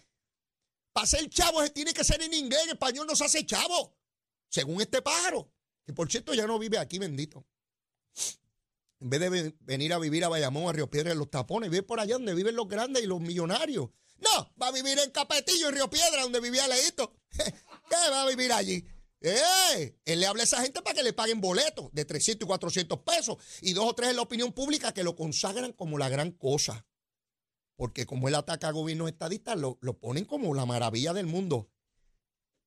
Para 0.93 1.07
ser 1.07 1.27
chavo 1.29 1.67
tiene 1.71 1.93
que 1.93 2.03
ser 2.03 2.21
en 2.21 2.33
inglés, 2.33 2.61
en 2.65 2.69
español 2.71 3.07
no 3.07 3.15
se 3.15 3.25
hace 3.25 3.45
chavo. 3.45 3.97
Según 4.47 4.79
este 4.79 5.01
pájaro, 5.01 5.51
que 5.83 5.93
por 5.93 6.09
cierto 6.09 6.33
ya 6.33 6.45
no 6.45 6.59
vive 6.59 6.77
aquí, 6.77 6.99
bendito. 6.99 7.45
En 8.99 9.09
vez 9.09 9.19
de 9.19 9.55
venir 9.59 9.91
a 9.91 9.99
vivir 9.99 10.23
a 10.23 10.29
Bayamón, 10.29 10.69
a 10.69 10.71
Río 10.71 10.89
Piedra, 10.89 11.11
en 11.11 11.17
los 11.17 11.29
tapones, 11.29 11.69
vive 11.69 11.83
por 11.83 11.99
allá 11.99 12.13
donde 12.13 12.35
viven 12.35 12.55
los 12.55 12.69
grandes 12.69 13.03
y 13.03 13.07
los 13.07 13.19
millonarios. 13.19 13.89
No, 14.19 14.53
va 14.61 14.67
a 14.67 14.71
vivir 14.71 14.97
en 14.99 15.11
Capetillo, 15.11 15.67
en 15.67 15.75
Río 15.75 15.89
Piedra, 15.89 16.21
donde 16.21 16.39
vivía 16.39 16.67
Leito. 16.67 17.13
¿Qué 17.31 18.09
va 18.09 18.21
a 18.21 18.29
vivir 18.29 18.53
allí? 18.53 18.87
¡Eh! 19.19 19.97
Él 20.05 20.19
le 20.19 20.27
habla 20.27 20.43
a 20.43 20.45
esa 20.45 20.61
gente 20.61 20.81
para 20.81 20.95
que 20.95 21.03
le 21.03 21.13
paguen 21.13 21.41
boletos 21.41 21.89
de 21.91 22.05
300 22.05 22.45
y 22.45 22.47
400 22.47 22.99
pesos 22.99 23.37
y 23.61 23.73
dos 23.73 23.85
o 23.89 23.95
tres 23.95 24.11
en 24.11 24.17
la 24.17 24.21
opinión 24.21 24.53
pública 24.53 24.93
que 24.93 25.03
lo 25.03 25.15
consagran 25.15 25.73
como 25.73 25.97
la 25.97 26.09
gran 26.09 26.31
cosa. 26.31 26.85
Porque 27.75 28.05
como 28.05 28.27
él 28.27 28.35
ataca 28.35 28.67
a 28.67 28.71
gobiernos 28.71 29.09
estadistas, 29.09 29.57
lo, 29.57 29.77
lo 29.81 29.99
ponen 29.99 30.25
como 30.25 30.53
la 30.53 30.65
maravilla 30.65 31.13
del 31.13 31.25
mundo. 31.25 31.69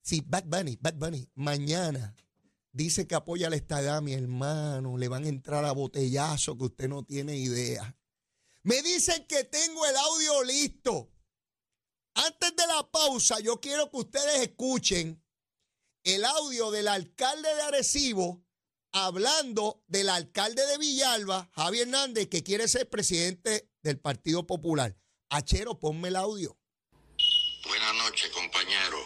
Si 0.03 0.21
Bad 0.21 0.45
Bunny, 0.47 0.79
Bad 0.81 0.95
Bunny, 0.95 1.29
mañana 1.35 2.15
dice 2.73 3.07
que 3.07 3.15
apoya 3.15 3.49
la 3.49 3.57
estadía, 3.57 4.01
mi 4.01 4.13
hermano, 4.13 4.99
le 4.99 5.09
van 5.09 5.25
a 5.25 5.29
entrar 5.29 5.65
a 5.65 5.73
botellazo 5.73 6.59
que 6.59 6.65
usted 6.65 6.89
no 6.89 7.05
tiene 7.05 7.37
idea. 7.37 7.97
Me 8.63 8.83
dicen 8.83 9.27
que 9.27 9.45
tengo 9.45 9.87
el 9.87 9.97
audio 9.97 10.45
listo. 10.45 11.11
Antes 12.15 12.55
de 12.57 12.67
la 12.67 12.91
pausa, 12.91 13.41
yo 13.41 13.61
quiero 13.61 13.91
que 13.91 13.99
ustedes 13.99 14.43
escuchen 14.43 15.23
el 16.05 16.25
audio 16.25 16.71
del 16.71 16.89
alcalde 16.89 17.55
de 17.55 17.63
Arecibo 17.63 18.45
hablando 18.93 19.85
del 19.89 20.09
alcalde 20.09 20.65
de 20.67 20.79
Villalba, 20.79 21.51
Javier 21.53 21.87
Hernández, 21.87 22.29
que 22.29 22.43
quiere 22.43 22.67
ser 22.69 22.89
presidente 22.89 23.71
del 23.83 23.99
Partido 23.99 24.47
Popular. 24.47 24.97
Achero, 25.29 25.79
ponme 25.79 26.09
el 26.09 26.17
audio. 26.17 26.57
Buenas 27.67 27.95
noches, 27.95 28.29
compañero. 28.31 29.05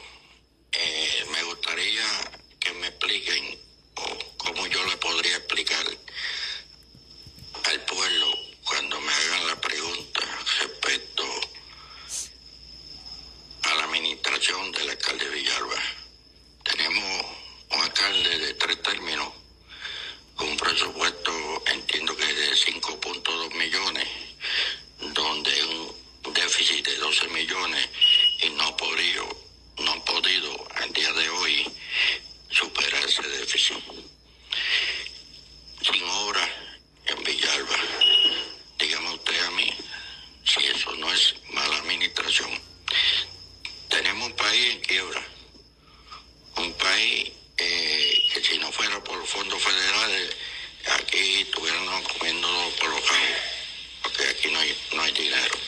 Eh, 0.72 1.24
me 1.32 1.42
gustaría 1.44 2.04
que 2.58 2.72
me 2.74 2.88
expliquen 2.88 3.58
cómo 4.36 4.66
yo 4.66 4.84
le 4.84 4.96
podría 4.98 5.36
explicar 5.36 5.86
al 7.64 7.84
pueblo 7.86 8.26
cuando 8.64 9.00
me 9.00 9.12
hagan 9.12 9.46
la 9.46 9.60
pregunta 9.60 10.20
respecto 10.60 11.24
a 13.62 13.74
la 13.76 13.84
administración 13.84 14.72
del 14.72 14.90
alcalde 14.90 15.28
Villalba. 15.28 15.82
Tenemos 16.64 17.26
un 17.70 17.80
alcalde 17.80 18.38
de 18.38 18.54
tres 18.54 18.82
términos 18.82 19.28
con 20.36 20.48
un 20.48 20.56
presupuesto, 20.56 21.62
entiendo 21.66 22.16
que 22.16 22.26
de 22.26 22.52
5.2 22.52 23.54
millones, 23.54 24.08
donde 25.14 25.64
un 25.64 26.00
déficit 26.32 26.86
de 26.86 26.96
12 26.96 27.28
millones 27.28 27.88
y 28.42 28.50
no 28.50 28.64
ha 28.64 28.76
podido, 28.76 29.26
no 29.78 29.92
ha 29.92 30.04
podido 30.04 30.68
al 30.76 30.92
día 30.92 31.12
de 31.12 31.28
hoy 31.30 31.72
superar 32.50 33.04
ese 33.04 33.22
déficit. 33.22 33.76
Sin 35.82 36.02
obra 36.04 36.48
en 37.06 37.24
Villalba. 37.24 37.76
Dígame 38.78 39.14
usted 39.14 39.40
a 39.44 39.50
mí 39.52 39.70
si 40.44 40.64
eso 40.66 40.94
no 40.96 41.12
es 41.12 41.34
mala 41.50 41.76
administración. 41.78 42.50
Tenemos 43.88 44.28
un 44.28 44.36
país 44.36 44.74
en 44.74 44.80
quiebra 44.80 45.26
un 46.56 46.72
país 46.74 47.32
eh, 47.56 48.22
que 48.34 48.42
si 48.42 48.58
no 48.58 48.70
fuera 48.72 49.02
por 49.02 49.16
los 49.16 49.28
fondos 49.28 49.62
federales, 49.62 50.36
aquí 50.98 51.40
estuviéramos 51.40 52.06
comiendo 52.08 52.48
por 52.78 52.90
los 52.90 53.00
cabos, 53.00 53.28
porque 54.02 54.28
aquí 54.28 54.50
no 54.50 54.58
hay, 54.58 54.76
no 54.92 55.02
hay 55.02 55.12
dinero. 55.12 55.58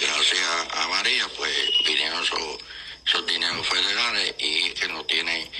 Gracias 0.00 0.40
a 0.72 0.88
María, 0.88 1.28
pues 1.36 1.54
vinieron 1.84 2.24
esos, 2.24 2.58
esos 3.06 3.26
dineros 3.26 3.66
federales 3.68 4.34
y 4.38 4.70
que 4.70 4.88
nos 4.88 5.06
tiene 5.06 5.50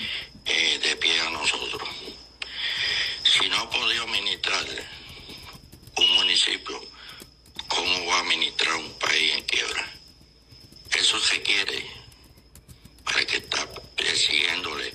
eh, 0.46 0.78
de 0.82 0.96
pie 0.96 1.20
a 1.20 1.30
nosotros. 1.30 1.88
Si 3.22 3.48
no 3.48 3.58
ha 3.58 3.70
podido 3.70 4.04
administrar 4.04 4.64
un 5.96 6.14
municipio, 6.14 6.82
¿cómo 7.68 8.06
va 8.06 8.09
a 8.09 8.09
administrar 8.20 8.74
un 8.76 8.92
país 8.98 9.32
en 9.34 9.44
quiebra? 9.44 9.92
Eso 10.92 11.20
se 11.20 11.40
quiere 11.42 11.84
para 13.04 13.24
que 13.24 13.38
está 13.38 13.68
siguiéndole 14.14 14.92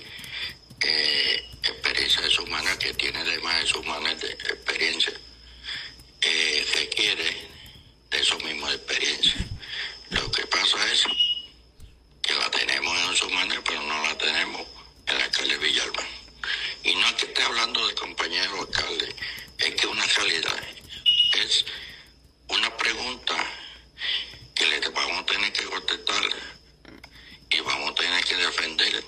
eh, 0.81 1.45
experiencia 1.63 2.21
de 2.21 2.29
su 2.29 2.45
manera 2.47 2.77
que 2.77 2.93
tiene 2.93 3.19
además 3.19 3.61
de 3.61 3.67
su 3.67 3.83
manera 3.83 4.15
de 4.15 4.31
experiencia, 4.31 5.13
eh, 6.21 6.67
requiere 6.75 7.47
de 8.11 8.19
eso 8.19 8.37
mismo 8.39 8.69
experiencia. 8.69 9.35
Lo 10.11 10.31
que 10.31 10.45
pasa 10.47 10.91
es 10.91 11.03
que 12.21 12.33
la 12.33 12.49
tenemos 12.51 12.97
en 13.09 13.15
su 13.15 13.29
manera, 13.29 13.61
pero 13.63 13.81
no 13.81 14.03
la 14.03 14.17
tenemos 14.17 14.61
en 15.07 15.17
la 15.17 15.25
alcalde 15.25 15.57
Villalba. 15.57 16.03
Y 16.83 16.95
no 16.95 17.07
es 17.07 17.13
que 17.13 17.25
esté 17.25 17.41
hablando 17.43 17.87
de 17.87 17.95
compañero 17.95 18.61
alcalde, 18.61 19.15
es 19.57 19.75
que 19.75 19.87
una 19.87 20.05
realidad 20.05 20.63
es 21.33 21.65
una 22.95 23.03
pregunta 23.03 23.35
que 24.53 24.65
le 24.65 24.79
vamos 24.89 25.19
a 25.19 25.25
tener 25.25 25.51
que 25.51 25.65
contestar 25.65 26.23
y 27.49 27.59
vamos 27.61 27.91
a 27.91 27.95
tener 27.95 28.23
que 28.23 28.35
defender 28.35 29.03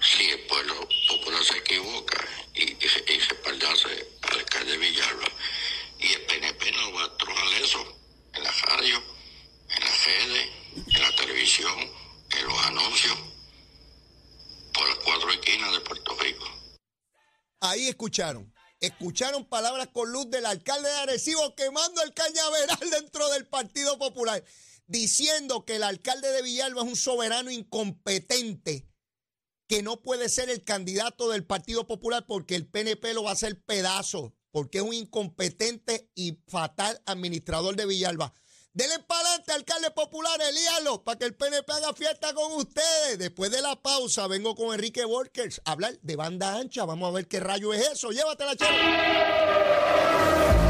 si 0.00 0.30
el 0.30 0.40
pueblo 0.46 0.88
popular 1.08 1.44
se 1.44 1.58
equivoca 1.58 2.26
y, 2.54 2.62
y, 2.62 2.76
y 3.08 3.20
al 4.22 4.38
alcalde 4.38 4.78
Villalba. 4.78 5.28
Y 5.98 6.12
el 6.12 6.22
PNP 6.22 6.72
no 6.72 6.92
va 6.92 7.04
a 7.04 7.16
trojar 7.18 7.62
eso 7.62 7.98
en 8.34 8.42
la 8.42 8.52
radio, 8.52 9.02
en 9.68 9.84
la 9.84 9.92
sede, 9.92 10.52
en 10.74 11.02
la 11.02 11.16
televisión, 11.16 11.92
en 12.30 12.46
los 12.46 12.66
anuncios, 12.66 13.18
por 14.72 14.88
las 14.88 14.98
cuatro 14.98 15.30
esquinas 15.30 15.72
de 15.72 15.80
Puerto 15.80 16.16
Rico. 16.18 16.46
Ahí 17.60 17.88
escucharon. 17.88 18.50
Escucharon 18.80 19.44
palabras 19.44 19.88
con 19.92 20.10
luz 20.10 20.30
del 20.30 20.46
alcalde 20.46 20.88
de 20.88 20.96
Arecibo 20.96 21.54
quemando 21.54 22.02
el 22.02 22.14
cañaveral 22.14 22.78
dentro 22.90 23.28
del 23.30 23.46
Partido 23.46 23.98
Popular 23.98 24.42
diciendo 24.86 25.64
que 25.64 25.76
el 25.76 25.84
alcalde 25.84 26.32
de 26.32 26.42
Villalba 26.42 26.82
es 26.82 26.88
un 26.88 26.96
soberano 26.96 27.50
incompetente 27.50 28.88
que 29.68 29.82
no 29.84 30.02
puede 30.02 30.28
ser 30.28 30.50
el 30.50 30.64
candidato 30.64 31.28
del 31.28 31.46
Partido 31.46 31.86
Popular 31.86 32.26
porque 32.26 32.56
el 32.56 32.66
PNP 32.66 33.14
lo 33.14 33.22
va 33.22 33.30
a 33.30 33.34
hacer 33.34 33.62
pedazo, 33.62 34.34
porque 34.50 34.78
es 34.78 34.84
un 34.84 34.94
incompetente 34.94 36.10
y 36.16 36.40
fatal 36.48 37.00
administrador 37.06 37.76
de 37.76 37.86
Villalba. 37.86 38.34
Denle 38.72 39.00
para 39.00 39.20
adelante, 39.20 39.52
alcalde 39.52 39.90
popular, 39.90 40.40
elíalo, 40.40 41.02
para 41.02 41.18
que 41.18 41.24
el 41.24 41.34
PNP 41.34 41.72
haga 41.72 41.92
fiesta 41.92 42.32
con 42.34 42.52
ustedes. 42.52 43.18
Después 43.18 43.50
de 43.50 43.60
la 43.62 43.74
pausa, 43.74 44.28
vengo 44.28 44.54
con 44.54 44.72
Enrique 44.72 45.04
Workers 45.04 45.60
a 45.64 45.72
hablar 45.72 45.98
de 46.02 46.14
banda 46.14 46.56
ancha. 46.56 46.84
Vamos 46.84 47.08
a 47.08 47.12
ver 47.12 47.26
qué 47.26 47.40
rayo 47.40 47.72
es 47.72 47.90
eso. 47.90 48.10
Llévatela. 48.10 48.54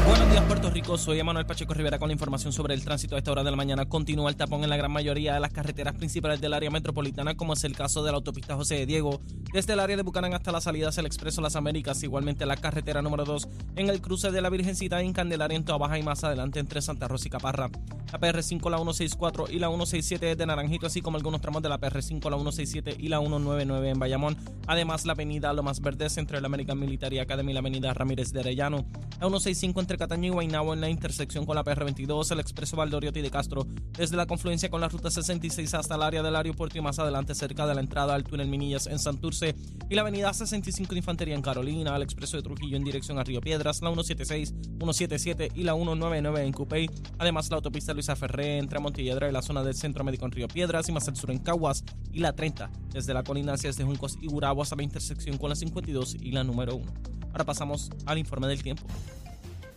Buenos 0.05 0.29
días, 0.31 0.43
Puerto 0.45 0.69
Rico. 0.69 0.97
Soy 0.97 1.19
Emanuel 1.19 1.45
Pacheco 1.45 1.73
Rivera 1.73 1.99
con 1.99 2.09
la 2.09 2.13
información 2.13 2.51
sobre 2.51 2.73
el 2.73 2.83
tránsito 2.83 3.15
a 3.15 3.19
esta 3.19 3.31
hora 3.31 3.43
de 3.43 3.51
la 3.51 3.57
mañana. 3.57 3.87
Continúa 3.87 4.29
el 4.29 4.35
tapón 4.35 4.63
en 4.63 4.69
la 4.69 4.77
gran 4.77 4.91
mayoría 4.91 5.35
de 5.35 5.39
las 5.39 5.51
carreteras 5.51 5.95
principales 5.95 6.41
del 6.41 6.53
área 6.53 6.71
metropolitana, 6.71 7.35
como 7.35 7.53
es 7.53 7.63
el 7.63 7.75
caso 7.75 8.03
de 8.03 8.11
la 8.11 8.17
autopista 8.17 8.55
José 8.55 8.75
de 8.75 8.85
Diego, 8.85 9.21
desde 9.53 9.73
el 9.73 9.79
área 9.79 9.95
de 9.95 10.03
Bucanán 10.03 10.33
hasta 10.33 10.51
la 10.51 10.59
salida 10.59 10.89
hacia 10.89 11.01
el 11.01 11.07
Expreso 11.07 11.41
Las 11.41 11.55
Américas. 11.55 12.01
Igualmente 12.03 12.45
la 12.45 12.57
carretera 12.57 13.01
número 13.01 13.25
2 13.25 13.47
en 13.75 13.89
el 13.89 14.01
cruce 14.01 14.31
de 14.31 14.41
la 14.41 14.49
Virgencita 14.49 15.01
en 15.01 15.13
Candelaria 15.13 15.55
en 15.55 15.65
Baja 15.65 15.99
y 15.99 16.03
más 16.03 16.23
adelante 16.23 16.59
entre 16.59 16.81
Santa 16.81 17.07
Rosa 17.07 17.27
y 17.27 17.31
Caparra. 17.31 17.69
La 18.11 18.19
PR5, 18.19 18.69
la 18.69 18.77
164 18.77 19.45
y 19.49 19.59
la 19.59 19.67
167 19.67 20.35
de 20.35 20.45
Naranjito, 20.45 20.87
así 20.87 21.01
como 21.01 21.15
algunos 21.15 21.39
tramos 21.39 21.61
de 21.61 21.69
la 21.69 21.79
PR5, 21.79 22.29
la 22.29 22.37
167 22.37 22.95
y 22.99 23.07
la 23.07 23.19
199 23.19 23.89
en 23.89 23.99
Bayamón. 23.99 24.37
Además, 24.67 25.05
la 25.05 25.13
avenida 25.13 25.53
Lomas 25.53 25.79
Verdes 25.79 26.17
entre 26.17 26.41
la 26.41 26.47
American 26.47 26.77
Military 26.77 27.19
Academy 27.19 27.51
y 27.51 27.53
la 27.53 27.61
avenida 27.61 27.93
Ramírez 27.93 28.33
de 28.33 28.41
Arellano. 28.41 28.85
La 29.19 29.27
165 29.27 29.79
entre 29.79 29.90
Cataño 29.97 30.27
y 30.27 30.29
Guaynabo 30.29 30.73
en 30.73 30.81
la 30.81 30.89
intersección 30.89 31.45
con 31.45 31.55
la 31.55 31.63
PR22, 31.63 32.31
el 32.31 32.39
expreso 32.39 32.77
Valdoriotti 32.77 33.21
de 33.21 33.31
Castro, 33.31 33.65
desde 33.97 34.17
la 34.17 34.25
confluencia 34.25 34.69
con 34.69 34.81
la 34.81 34.89
ruta 34.89 35.09
66 35.09 35.73
hasta 35.73 35.95
el 35.95 36.03
área 36.03 36.23
del 36.23 36.35
aeropuerto 36.35 36.77
y 36.77 36.81
más 36.81 36.99
adelante 36.99 37.35
cerca 37.35 37.65
de 37.67 37.75
la 37.75 37.81
entrada 37.81 38.15
al 38.15 38.23
túnel 38.23 38.47
Minillas 38.47 38.87
en 38.87 38.99
Santurce 38.99 39.55
y 39.89 39.95
la 39.95 40.01
avenida 40.01 40.33
65 40.33 40.91
de 40.93 40.99
Infantería 40.99 41.35
en 41.35 41.41
Carolina, 41.41 41.95
el 41.95 42.01
expreso 42.01 42.37
de 42.37 42.43
Trujillo 42.43 42.77
en 42.77 42.83
dirección 42.83 43.19
a 43.19 43.23
Río 43.23 43.41
Piedras, 43.41 43.81
la 43.81 43.89
176, 43.89 44.49
177 44.49 45.51
y 45.55 45.63
la 45.63 45.73
199 45.73 46.45
en 46.45 46.53
Cupey, 46.53 46.89
además 47.17 47.49
la 47.49 47.57
autopista 47.57 47.93
Luisa 47.93 48.15
Ferré 48.15 48.57
entre 48.57 48.79
Montilledra 48.79 49.29
y 49.29 49.31
la 49.31 49.41
zona 49.41 49.63
del 49.63 49.75
Centro 49.75 50.03
Médico 50.03 50.25
en 50.25 50.31
Río 50.31 50.47
Piedras 50.47 50.87
y 50.89 50.91
más 50.91 51.07
al 51.07 51.15
sur 51.15 51.31
en 51.31 51.39
Caguas 51.39 51.83
y 52.11 52.19
la 52.19 52.33
30 52.33 52.69
desde 52.93 53.13
la 53.13 53.23
colina 53.23 53.53
hacia 53.53 53.69
desde 53.69 53.83
Juncos 53.83 54.17
y 54.21 54.27
Gurabo 54.27 54.61
hasta 54.61 54.75
la 54.75 54.83
intersección 54.83 55.37
con 55.37 55.49
la 55.49 55.55
52 55.55 56.15
y 56.15 56.31
la 56.31 56.43
número 56.43 56.75
1. 56.75 56.93
Ahora 57.31 57.45
pasamos 57.45 57.89
al 58.05 58.17
informe 58.17 58.47
del 58.47 58.61
tiempo. 58.61 58.83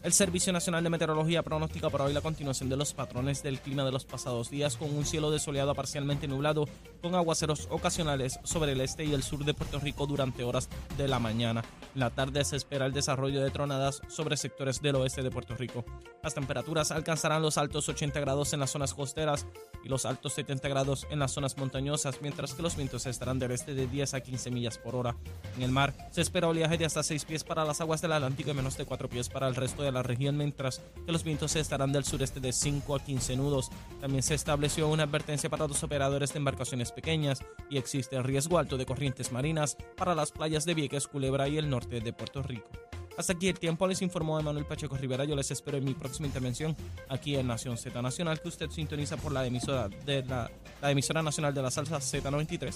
El 0.04 0.12
Servicio 0.12 0.52
Nacional 0.52 0.84
de 0.84 0.90
Meteorología 0.90 1.42
pronostica 1.42 1.88
para 1.88 2.04
hoy 2.04 2.12
la 2.12 2.20
continuación 2.20 2.68
de 2.68 2.76
los 2.76 2.92
patrones 2.92 3.42
del 3.42 3.58
clima 3.58 3.86
de 3.86 3.90
los 3.90 4.04
pasados 4.04 4.50
días 4.50 4.76
con 4.76 4.94
un 4.94 5.06
cielo 5.06 5.30
desoleado 5.30 5.70
a 5.70 5.74
parcialmente 5.74 6.28
nublado 6.28 6.68
con 7.00 7.14
aguaceros 7.14 7.68
ocasionales 7.70 8.38
sobre 8.44 8.72
el 8.72 8.82
este 8.82 9.06
y 9.06 9.14
el 9.14 9.22
sur 9.22 9.46
de 9.46 9.54
Puerto 9.54 9.80
Rico 9.80 10.06
durante 10.06 10.44
horas 10.44 10.68
de 10.98 11.08
la 11.08 11.20
mañana. 11.20 11.64
La 11.94 12.10
tarde 12.10 12.44
se 12.44 12.56
espera 12.56 12.84
el 12.84 12.92
desarrollo 12.92 13.42
de 13.42 13.50
tronadas 13.50 14.02
sobre 14.08 14.36
sectores 14.36 14.82
del 14.82 14.96
oeste 14.96 15.22
de 15.22 15.30
Puerto 15.30 15.54
Rico. 15.56 15.86
Las 16.22 16.34
temperaturas 16.34 16.90
alcanzarán 16.90 17.40
los 17.40 17.56
altos 17.56 17.88
80 17.88 18.20
grados 18.20 18.52
en 18.52 18.60
las 18.60 18.72
zonas 18.72 18.92
costeras 18.92 19.46
y 19.82 19.88
los 19.88 20.04
altos 20.04 20.34
70 20.34 20.68
grados 20.68 21.06
en 21.10 21.18
las 21.18 21.32
zonas 21.32 21.56
montañosas, 21.56 22.20
mientras 22.20 22.52
que 22.52 22.62
los 22.62 22.76
vientos 22.76 23.06
estarán 23.06 23.38
del 23.38 23.52
este 23.52 23.74
de 23.74 23.86
10 23.86 24.12
a 24.12 24.20
15 24.20 24.50
millas 24.50 24.76
por 24.76 24.96
hora. 24.96 25.16
En 25.56 25.62
el 25.62 25.70
mar 25.70 25.94
se 26.10 26.20
espera 26.20 26.48
oleaje 26.48 26.76
de 26.76 26.84
hasta 26.84 27.02
6 27.02 27.24
pies 27.24 27.42
para 27.42 27.64
las 27.64 27.80
aguas 27.80 28.02
del 28.02 28.12
Atlántico 28.12 28.50
y 28.50 28.54
menos 28.54 28.76
de 28.76 28.84
4 28.84 29.08
pies 29.08 29.30
para 29.30 29.48
el 29.48 29.54
resto 29.54 29.82
de 29.82 29.93
la 29.94 30.02
región, 30.02 30.36
mientras 30.36 30.82
que 31.06 31.12
los 31.12 31.24
vientos 31.24 31.56
estarán 31.56 31.92
del 31.92 32.04
sureste 32.04 32.40
de 32.40 32.52
5 32.52 32.96
a 32.96 33.00
15 33.00 33.36
nudos. 33.36 33.70
También 34.00 34.22
se 34.22 34.34
estableció 34.34 34.88
una 34.88 35.04
advertencia 35.04 35.48
para 35.48 35.66
los 35.66 35.82
operadores 35.82 36.32
de 36.32 36.38
embarcaciones 36.38 36.92
pequeñas 36.92 37.42
y 37.70 37.78
existe 37.78 38.20
riesgo 38.22 38.58
alto 38.58 38.76
de 38.76 38.86
corrientes 38.86 39.32
marinas 39.32 39.76
para 39.96 40.14
las 40.14 40.32
playas 40.32 40.64
de 40.66 40.74
Vieques, 40.74 41.08
Culebra 41.08 41.48
y 41.48 41.58
el 41.58 41.70
norte 41.70 42.00
de 42.00 42.12
Puerto 42.12 42.42
Rico. 42.42 42.68
Hasta 43.16 43.32
aquí 43.32 43.48
el 43.48 43.58
tiempo, 43.58 43.86
les 43.86 44.02
informó 44.02 44.40
Emanuel 44.40 44.66
Pacheco 44.66 44.96
Rivera. 44.96 45.24
Yo 45.24 45.36
les 45.36 45.50
espero 45.50 45.76
en 45.76 45.84
mi 45.84 45.94
próxima 45.94 46.26
intervención 46.26 46.76
aquí 47.08 47.36
en 47.36 47.46
Nación 47.46 47.76
Z 47.76 48.02
Nacional, 48.02 48.40
que 48.40 48.48
usted 48.48 48.70
sintoniza 48.70 49.16
por 49.16 49.30
la 49.30 49.46
emisora, 49.46 49.88
de 49.88 50.24
la, 50.24 50.50
la 50.82 50.90
emisora 50.90 51.22
nacional 51.22 51.54
de 51.54 51.62
la 51.62 51.70
salsa 51.70 51.98
Z93. 51.98 52.74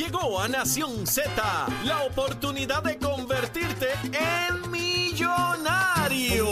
Llegó 0.00 0.40
a 0.40 0.48
Nación 0.48 1.06
Z 1.06 1.30
la 1.84 2.04
oportunidad 2.04 2.82
de 2.82 2.96
convertirte 2.96 3.88
en 4.14 4.70
millonario. 4.70 6.46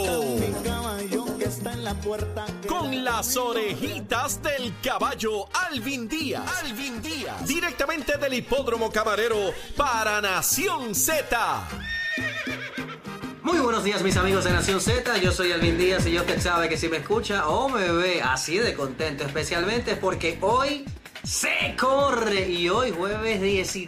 Con 2.67 3.03
las 3.03 3.35
orejitas 3.37 4.39
del 4.43 4.71
caballo 4.83 5.47
Alvin 5.67 6.07
Díaz. 6.07 6.43
Alvin 6.63 7.01
Díaz. 7.01 7.47
Directamente 7.47 8.19
del 8.19 8.35
hipódromo 8.35 8.91
camarero 8.91 9.51
para 9.75 10.21
Nación 10.21 10.93
Z. 10.93 11.67
Muy 13.41 13.57
buenos 13.57 13.83
días 13.83 14.03
mis 14.03 14.15
amigos 14.15 14.43
de 14.43 14.51
Nación 14.51 14.79
Z, 14.79 15.17
yo 15.17 15.31
soy 15.31 15.53
Alvin 15.53 15.75
Díaz 15.75 16.05
y 16.05 16.11
yo 16.11 16.23
que 16.23 16.39
sabe 16.39 16.69
que 16.69 16.77
si 16.77 16.87
me 16.87 16.97
escucha 16.97 17.47
o 17.47 17.67
me 17.67 17.91
ve 17.91 18.21
así 18.21 18.59
de 18.59 18.75
contento, 18.75 19.23
especialmente 19.23 19.95
porque 19.95 20.37
hoy 20.41 20.85
se 21.23 21.75
corre 21.77 22.49
y 22.49 22.69
hoy 22.69 22.91
jueves 22.91 23.41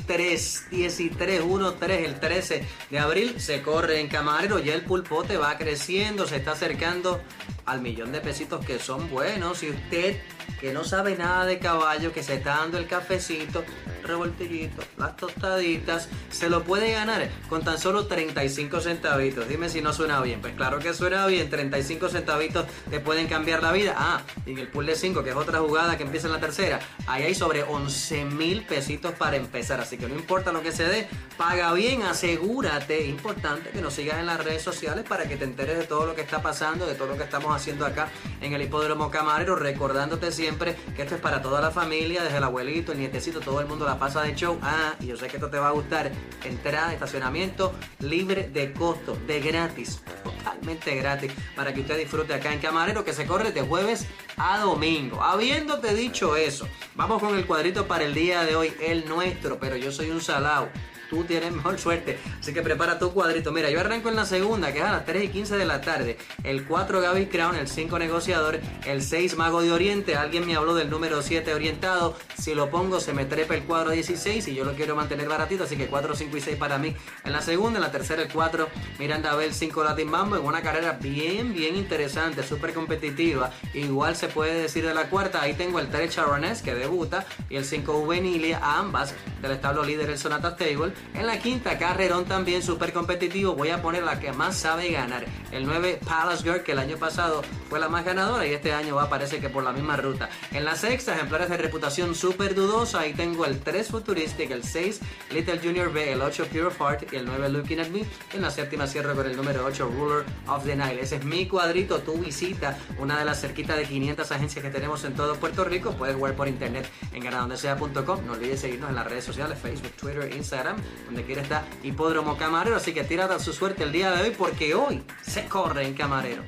13, 0.06 1.10
13, 1.18 1.42
1, 1.42 1.74
3, 1.74 2.06
el 2.08 2.20
13 2.20 2.66
de 2.90 3.00
abril 3.00 3.40
se 3.40 3.62
corre 3.62 4.00
en 4.00 4.08
Camarero, 4.08 4.60
ya 4.60 4.74
el 4.74 4.82
pulpote 4.82 5.38
va 5.38 5.58
creciendo, 5.58 6.28
se 6.28 6.38
está 6.38 6.52
acercando 6.52 7.22
al 7.66 7.82
millón 7.82 8.12
de 8.12 8.22
pesitos 8.22 8.66
que 8.66 8.80
son 8.80 9.10
buenos. 9.10 9.64
Y 9.64 9.70
usted 9.70 10.22
que 10.60 10.74
no 10.74 10.84
sabe 10.84 11.16
nada 11.16 11.46
de 11.46 11.60
caballo, 11.60 12.14
que 12.14 12.24
se 12.24 12.36
está 12.36 12.58
dando 12.58 12.78
el 12.78 12.88
cafecito, 12.88 13.64
revoltillito, 14.12 14.84
las 14.98 15.16
tostaditas, 15.16 16.10
se 16.30 16.50
lo 16.50 16.64
puede 16.64 16.92
ganar 16.92 17.30
con 17.50 17.64
tan 17.64 17.78
solo 17.78 18.08
35 18.08 18.82
centavitos. 18.82 19.48
Dime 19.48 19.70
si 19.70 19.82
no 19.82 19.94
suena 19.94 20.22
bien. 20.22 20.42
Pues 20.42 20.54
claro 20.56 20.80
que 20.80 20.94
suena 20.94 21.26
bien, 21.28 21.50
35 21.50 22.10
centavitos 22.10 22.66
te 22.90 23.00
pueden 23.00 23.28
cambiar 23.28 23.64
la 23.64 23.72
vida. 23.72 23.96
Ah, 23.98 24.22
y 24.46 24.52
en 24.52 24.60
el 24.60 24.68
pool 24.68 24.86
de 24.86 24.96
5, 24.96 25.24
que 25.24 25.32
es 25.32 25.36
otra 25.36 25.60
jugada 25.60 25.98
que 25.98 26.04
empieza 26.04 26.28
en 26.28 26.34
la 26.34 26.40
tercera, 26.40 26.80
ahí 27.08 27.24
hay 27.24 27.36
sobre 27.36 27.64
11 27.64 28.26
mil 28.26 28.64
pesitos 28.64 29.14
para 29.14 29.38
empezar. 29.38 29.80
Así 29.80 29.98
que 29.98 30.08
no 30.08 30.16
importa 30.16 30.52
lo 30.52 30.62
que 30.62 30.72
se 30.72 30.84
dé, 30.84 31.08
paga 31.38 31.74
bien, 31.74 32.04
asegúrate. 32.04 33.06
Importante 33.06 33.70
que 33.70 33.82
nos 33.82 33.94
sigas 33.94 34.20
en 34.20 34.26
las 34.26 34.44
redes 34.44 34.62
sociales 34.62 35.06
para 35.08 35.28
que 35.28 35.38
te 35.38 35.46
enteres 35.46 35.78
de 35.78 35.86
todo 35.86 36.06
lo 36.06 36.16
que 36.16 36.22
está 36.22 36.42
pasando, 36.42 36.86
de 36.86 36.96
todo 36.96 37.08
lo 37.08 37.18
que 37.18 37.24
estamos 37.24 37.56
haciendo 37.56 37.86
acá 37.86 38.10
en 38.42 38.54
el 38.54 38.62
Hipódromo 38.62 39.10
Camarero, 39.10 39.56
recordándote 39.56 40.32
siempre 40.32 40.76
que 40.96 41.04
esto 41.04 41.16
es 41.16 41.22
para 41.22 41.42
toda 41.42 41.62
la 41.62 41.72
familia, 41.72 42.24
desde 42.24 42.38
el 42.38 42.44
abuelito, 42.44 42.92
el 42.92 43.00
nietecito, 43.00 43.40
todo 43.40 43.62
el 43.62 43.68
mundo 43.68 43.86
la 43.86 43.98
pasa 44.02 44.24
de 44.24 44.34
show. 44.34 44.58
Ah, 44.64 44.96
y 45.00 45.06
yo 45.06 45.16
sé 45.16 45.28
que 45.28 45.38
esto 45.38 45.52
te 45.52 45.60
va 45.60 45.68
a 45.68 45.72
gustar. 45.72 46.12
Entrada, 46.44 46.92
estacionamiento 46.92 47.72
libre 48.00 48.50
de 48.52 48.74
costo, 48.74 49.16
de 49.28 49.40
gratis, 49.40 50.02
totalmente 50.24 50.96
gratis, 50.96 51.32
para 51.56 51.72
que 51.72 51.82
usted 51.82 52.00
disfrute 52.00 52.34
acá 52.34 52.52
en 52.52 52.60
Camarero, 52.60 53.06
que 53.06 53.14
se 53.14 53.28
corre 53.28 53.52
de 53.52 53.62
jueves 53.62 54.08
a 54.38 54.58
domingo. 54.58 55.22
Habiéndote 55.22 55.94
dicho 55.94 56.36
eso, 56.36 56.68
vamos 56.96 57.22
con 57.22 57.38
el 57.38 57.46
cuadrito 57.46 57.88
para 57.88 58.04
el 58.04 58.16
día 58.16 58.44
de 58.44 58.56
hoy, 58.56 58.74
el 58.82 59.08
nuestro, 59.08 59.60
pero 59.60 59.76
yo 59.76 59.92
soy 59.92 60.10
un 60.10 60.20
salado 60.20 60.70
tú 61.12 61.26
tienes 61.26 61.52
mejor 61.62 61.78
suerte. 61.78 62.18
Así 62.40 62.54
que 62.54 62.62
prepara 62.64 62.98
tu 62.98 63.12
cuadrito. 63.12 63.52
Mira, 63.52 63.70
yo 63.70 63.82
arranco 63.82 64.10
en 64.10 64.16
la 64.16 64.26
segunda, 64.26 64.72
que 64.72 64.80
es 64.80 64.86
a 64.86 64.92
las 64.94 65.06
3 65.06 65.26
y 65.26 65.28
15 65.28 65.58
de 65.58 65.66
la 65.66 65.82
tarde. 65.82 66.18
El 66.44 66.66
4 66.66 67.02
Gaby 67.02 67.28
Crown, 67.28 67.56
el 67.56 67.68
5 67.68 68.00
negociador, 68.00 68.60
el 68.86 69.04
6 69.04 69.36
Mago 69.36 69.62
de 69.62 69.72
Oriente. 69.72 70.16
Alguien 70.16 70.48
me 70.48 70.56
habló 70.56 70.74
del 70.74 70.90
número 70.90 71.22
7 71.22 71.54
orientado. 71.54 72.16
Si 72.38 72.56
lo 72.56 72.72
pongo, 72.72 73.00
se 73.00 73.14
me 73.14 73.26
trepa 73.26 73.56
el 73.56 73.64
cuadro 73.64 73.92
16 73.92 74.48
y 74.48 74.56
yo 74.56 74.64
lo 74.64 74.74
quiero 74.74 74.96
mantener 74.96 75.28
baratito. 75.28 75.66
Así 75.66 75.76
que 75.76 75.88
4, 75.88 76.16
5 76.16 76.38
y 76.38 76.42
6 76.42 76.58
para 76.58 76.78
mí 76.78 76.96
en 77.26 77.34
la 77.34 77.42
segunda. 77.42 77.78
En 77.78 77.84
la 77.84 77.92
tercera, 77.92 78.22
el 78.22 78.32
4 78.32 78.70
Miranda 78.98 79.36
Bell, 79.36 79.54
5 79.54 79.84
Latin 79.84 80.10
Mambo. 80.10 80.38
En 80.38 80.46
una 80.46 80.62
carrera 80.62 80.98
bien, 81.02 81.54
bien 81.54 81.76
interesante, 81.76 82.42
súper 82.42 82.74
competitiva. 82.74 83.52
Igual 83.74 84.16
se 84.16 84.30
puede 84.30 84.62
decir 84.62 84.86
de 84.86 84.94
la 84.94 85.10
cuarta. 85.10 85.42
Ahí 85.42 85.54
tengo 85.54 85.80
el 85.80 85.90
3 85.90 86.10
Charonés 86.10 86.62
que 86.62 86.74
debuta 86.74 87.26
y 87.50 87.58
el 87.58 87.66
5 87.66 87.92
Juvenilia, 87.92 88.60
ambas 88.64 89.14
del 89.42 89.52
establo 89.52 89.84
líder, 89.84 90.10
el 90.10 90.18
Sonata 90.18 90.52
Stable. 90.52 90.94
En 91.14 91.28
la 91.28 91.40
quinta, 91.40 91.78
carrerón 91.78 92.26
también 92.26 92.64
súper 92.64 92.94
competitivo. 92.94 93.54
Voy 93.54 93.70
a 93.70 93.82
poner 93.82 94.04
la 94.04 94.20
que 94.20 94.32
más 94.32 94.58
sabe 94.58 94.92
ganar. 94.92 95.26
El 95.52 95.66
9, 95.66 96.00
Palace 96.06 96.44
Girl, 96.44 96.64
que 96.64 96.72
el 96.72 96.80
año 96.80 96.98
pasado 96.98 97.42
fue 97.70 97.80
la 97.80 97.90
más 97.90 98.06
ganadora 98.06 98.48
y 98.48 98.54
este 98.54 98.74
año 98.74 98.96
va 98.96 99.04
a 99.04 99.20
que 99.20 99.50
por 99.50 99.64
la 99.64 99.72
misma 99.72 99.98
ruta. 99.98 100.30
En 100.52 100.66
la 100.66 100.76
sexta, 100.76 101.14
ejemplares 101.14 101.50
de 101.50 101.58
reputación 101.58 102.16
súper 102.16 102.56
dudosa. 102.56 103.02
Ahí 103.02 103.14
tengo 103.14 103.46
el 103.46 103.60
3, 103.60 103.88
Futuristic, 103.88 104.52
el 104.52 104.64
6, 104.64 105.02
Little 105.32 105.60
Junior 105.60 105.92
B, 105.92 106.14
el 106.14 106.22
8, 106.22 106.48
Pure 106.48 106.72
Heart 106.72 107.14
y 107.14 107.18
el 107.18 107.26
9, 107.26 107.50
Looking 107.50 107.80
at 107.82 107.90
Me. 107.90 108.06
En 108.34 108.42
la 108.42 108.50
séptima 108.50 108.88
cierro 108.88 109.16
con 109.16 109.26
el 109.26 109.36
número 109.36 109.66
8, 109.66 109.92
Ruler 109.94 110.26
of 110.48 110.66
the 110.66 110.76
Nile. 110.76 111.02
Ese 111.02 111.18
es 111.18 111.26
mi 111.26 111.48
cuadrito. 111.48 112.00
Tu 112.00 112.14
visita 112.14 112.78
una 112.98 113.20
de 113.20 113.26
las 113.26 113.42
cerquitas 113.42 113.78
de 113.78 113.84
500 113.84 114.32
agencias 114.32 114.64
que 114.64 114.72
tenemos 114.72 115.04
en 115.04 115.14
todo 115.14 115.36
Puerto 115.36 115.64
Rico. 115.66 115.92
Puedes 115.92 116.16
jugar 116.16 116.34
por 116.36 116.48
internet 116.48 116.90
en 117.14 117.24
ganadondesea.com. 117.24 118.26
No 118.26 118.34
olvides 118.34 118.62
seguirnos 118.62 118.90
en 118.90 118.96
las 118.96 119.06
redes 119.06 119.26
sociales, 119.26 119.60
Facebook, 119.60 119.92
Twitter, 119.92 120.34
Instagram 120.34 120.78
donde 121.06 121.24
quiera 121.24 121.42
está 121.42 121.66
Hipódromo 121.84 122.38
Camarero. 122.38 122.76
Así 122.76 122.94
que 122.94 123.04
tírate 123.04 123.34
a 123.34 123.40
su 123.40 123.54
suerte 123.54 123.84
el 123.84 123.92
día 123.92 124.12
de 124.12 124.24
hoy 124.24 124.36
porque 124.38 124.76
hoy 124.76 125.04
se 125.22 125.46
corre 125.46 125.86
en 125.86 125.94
Camarero. 125.94 126.44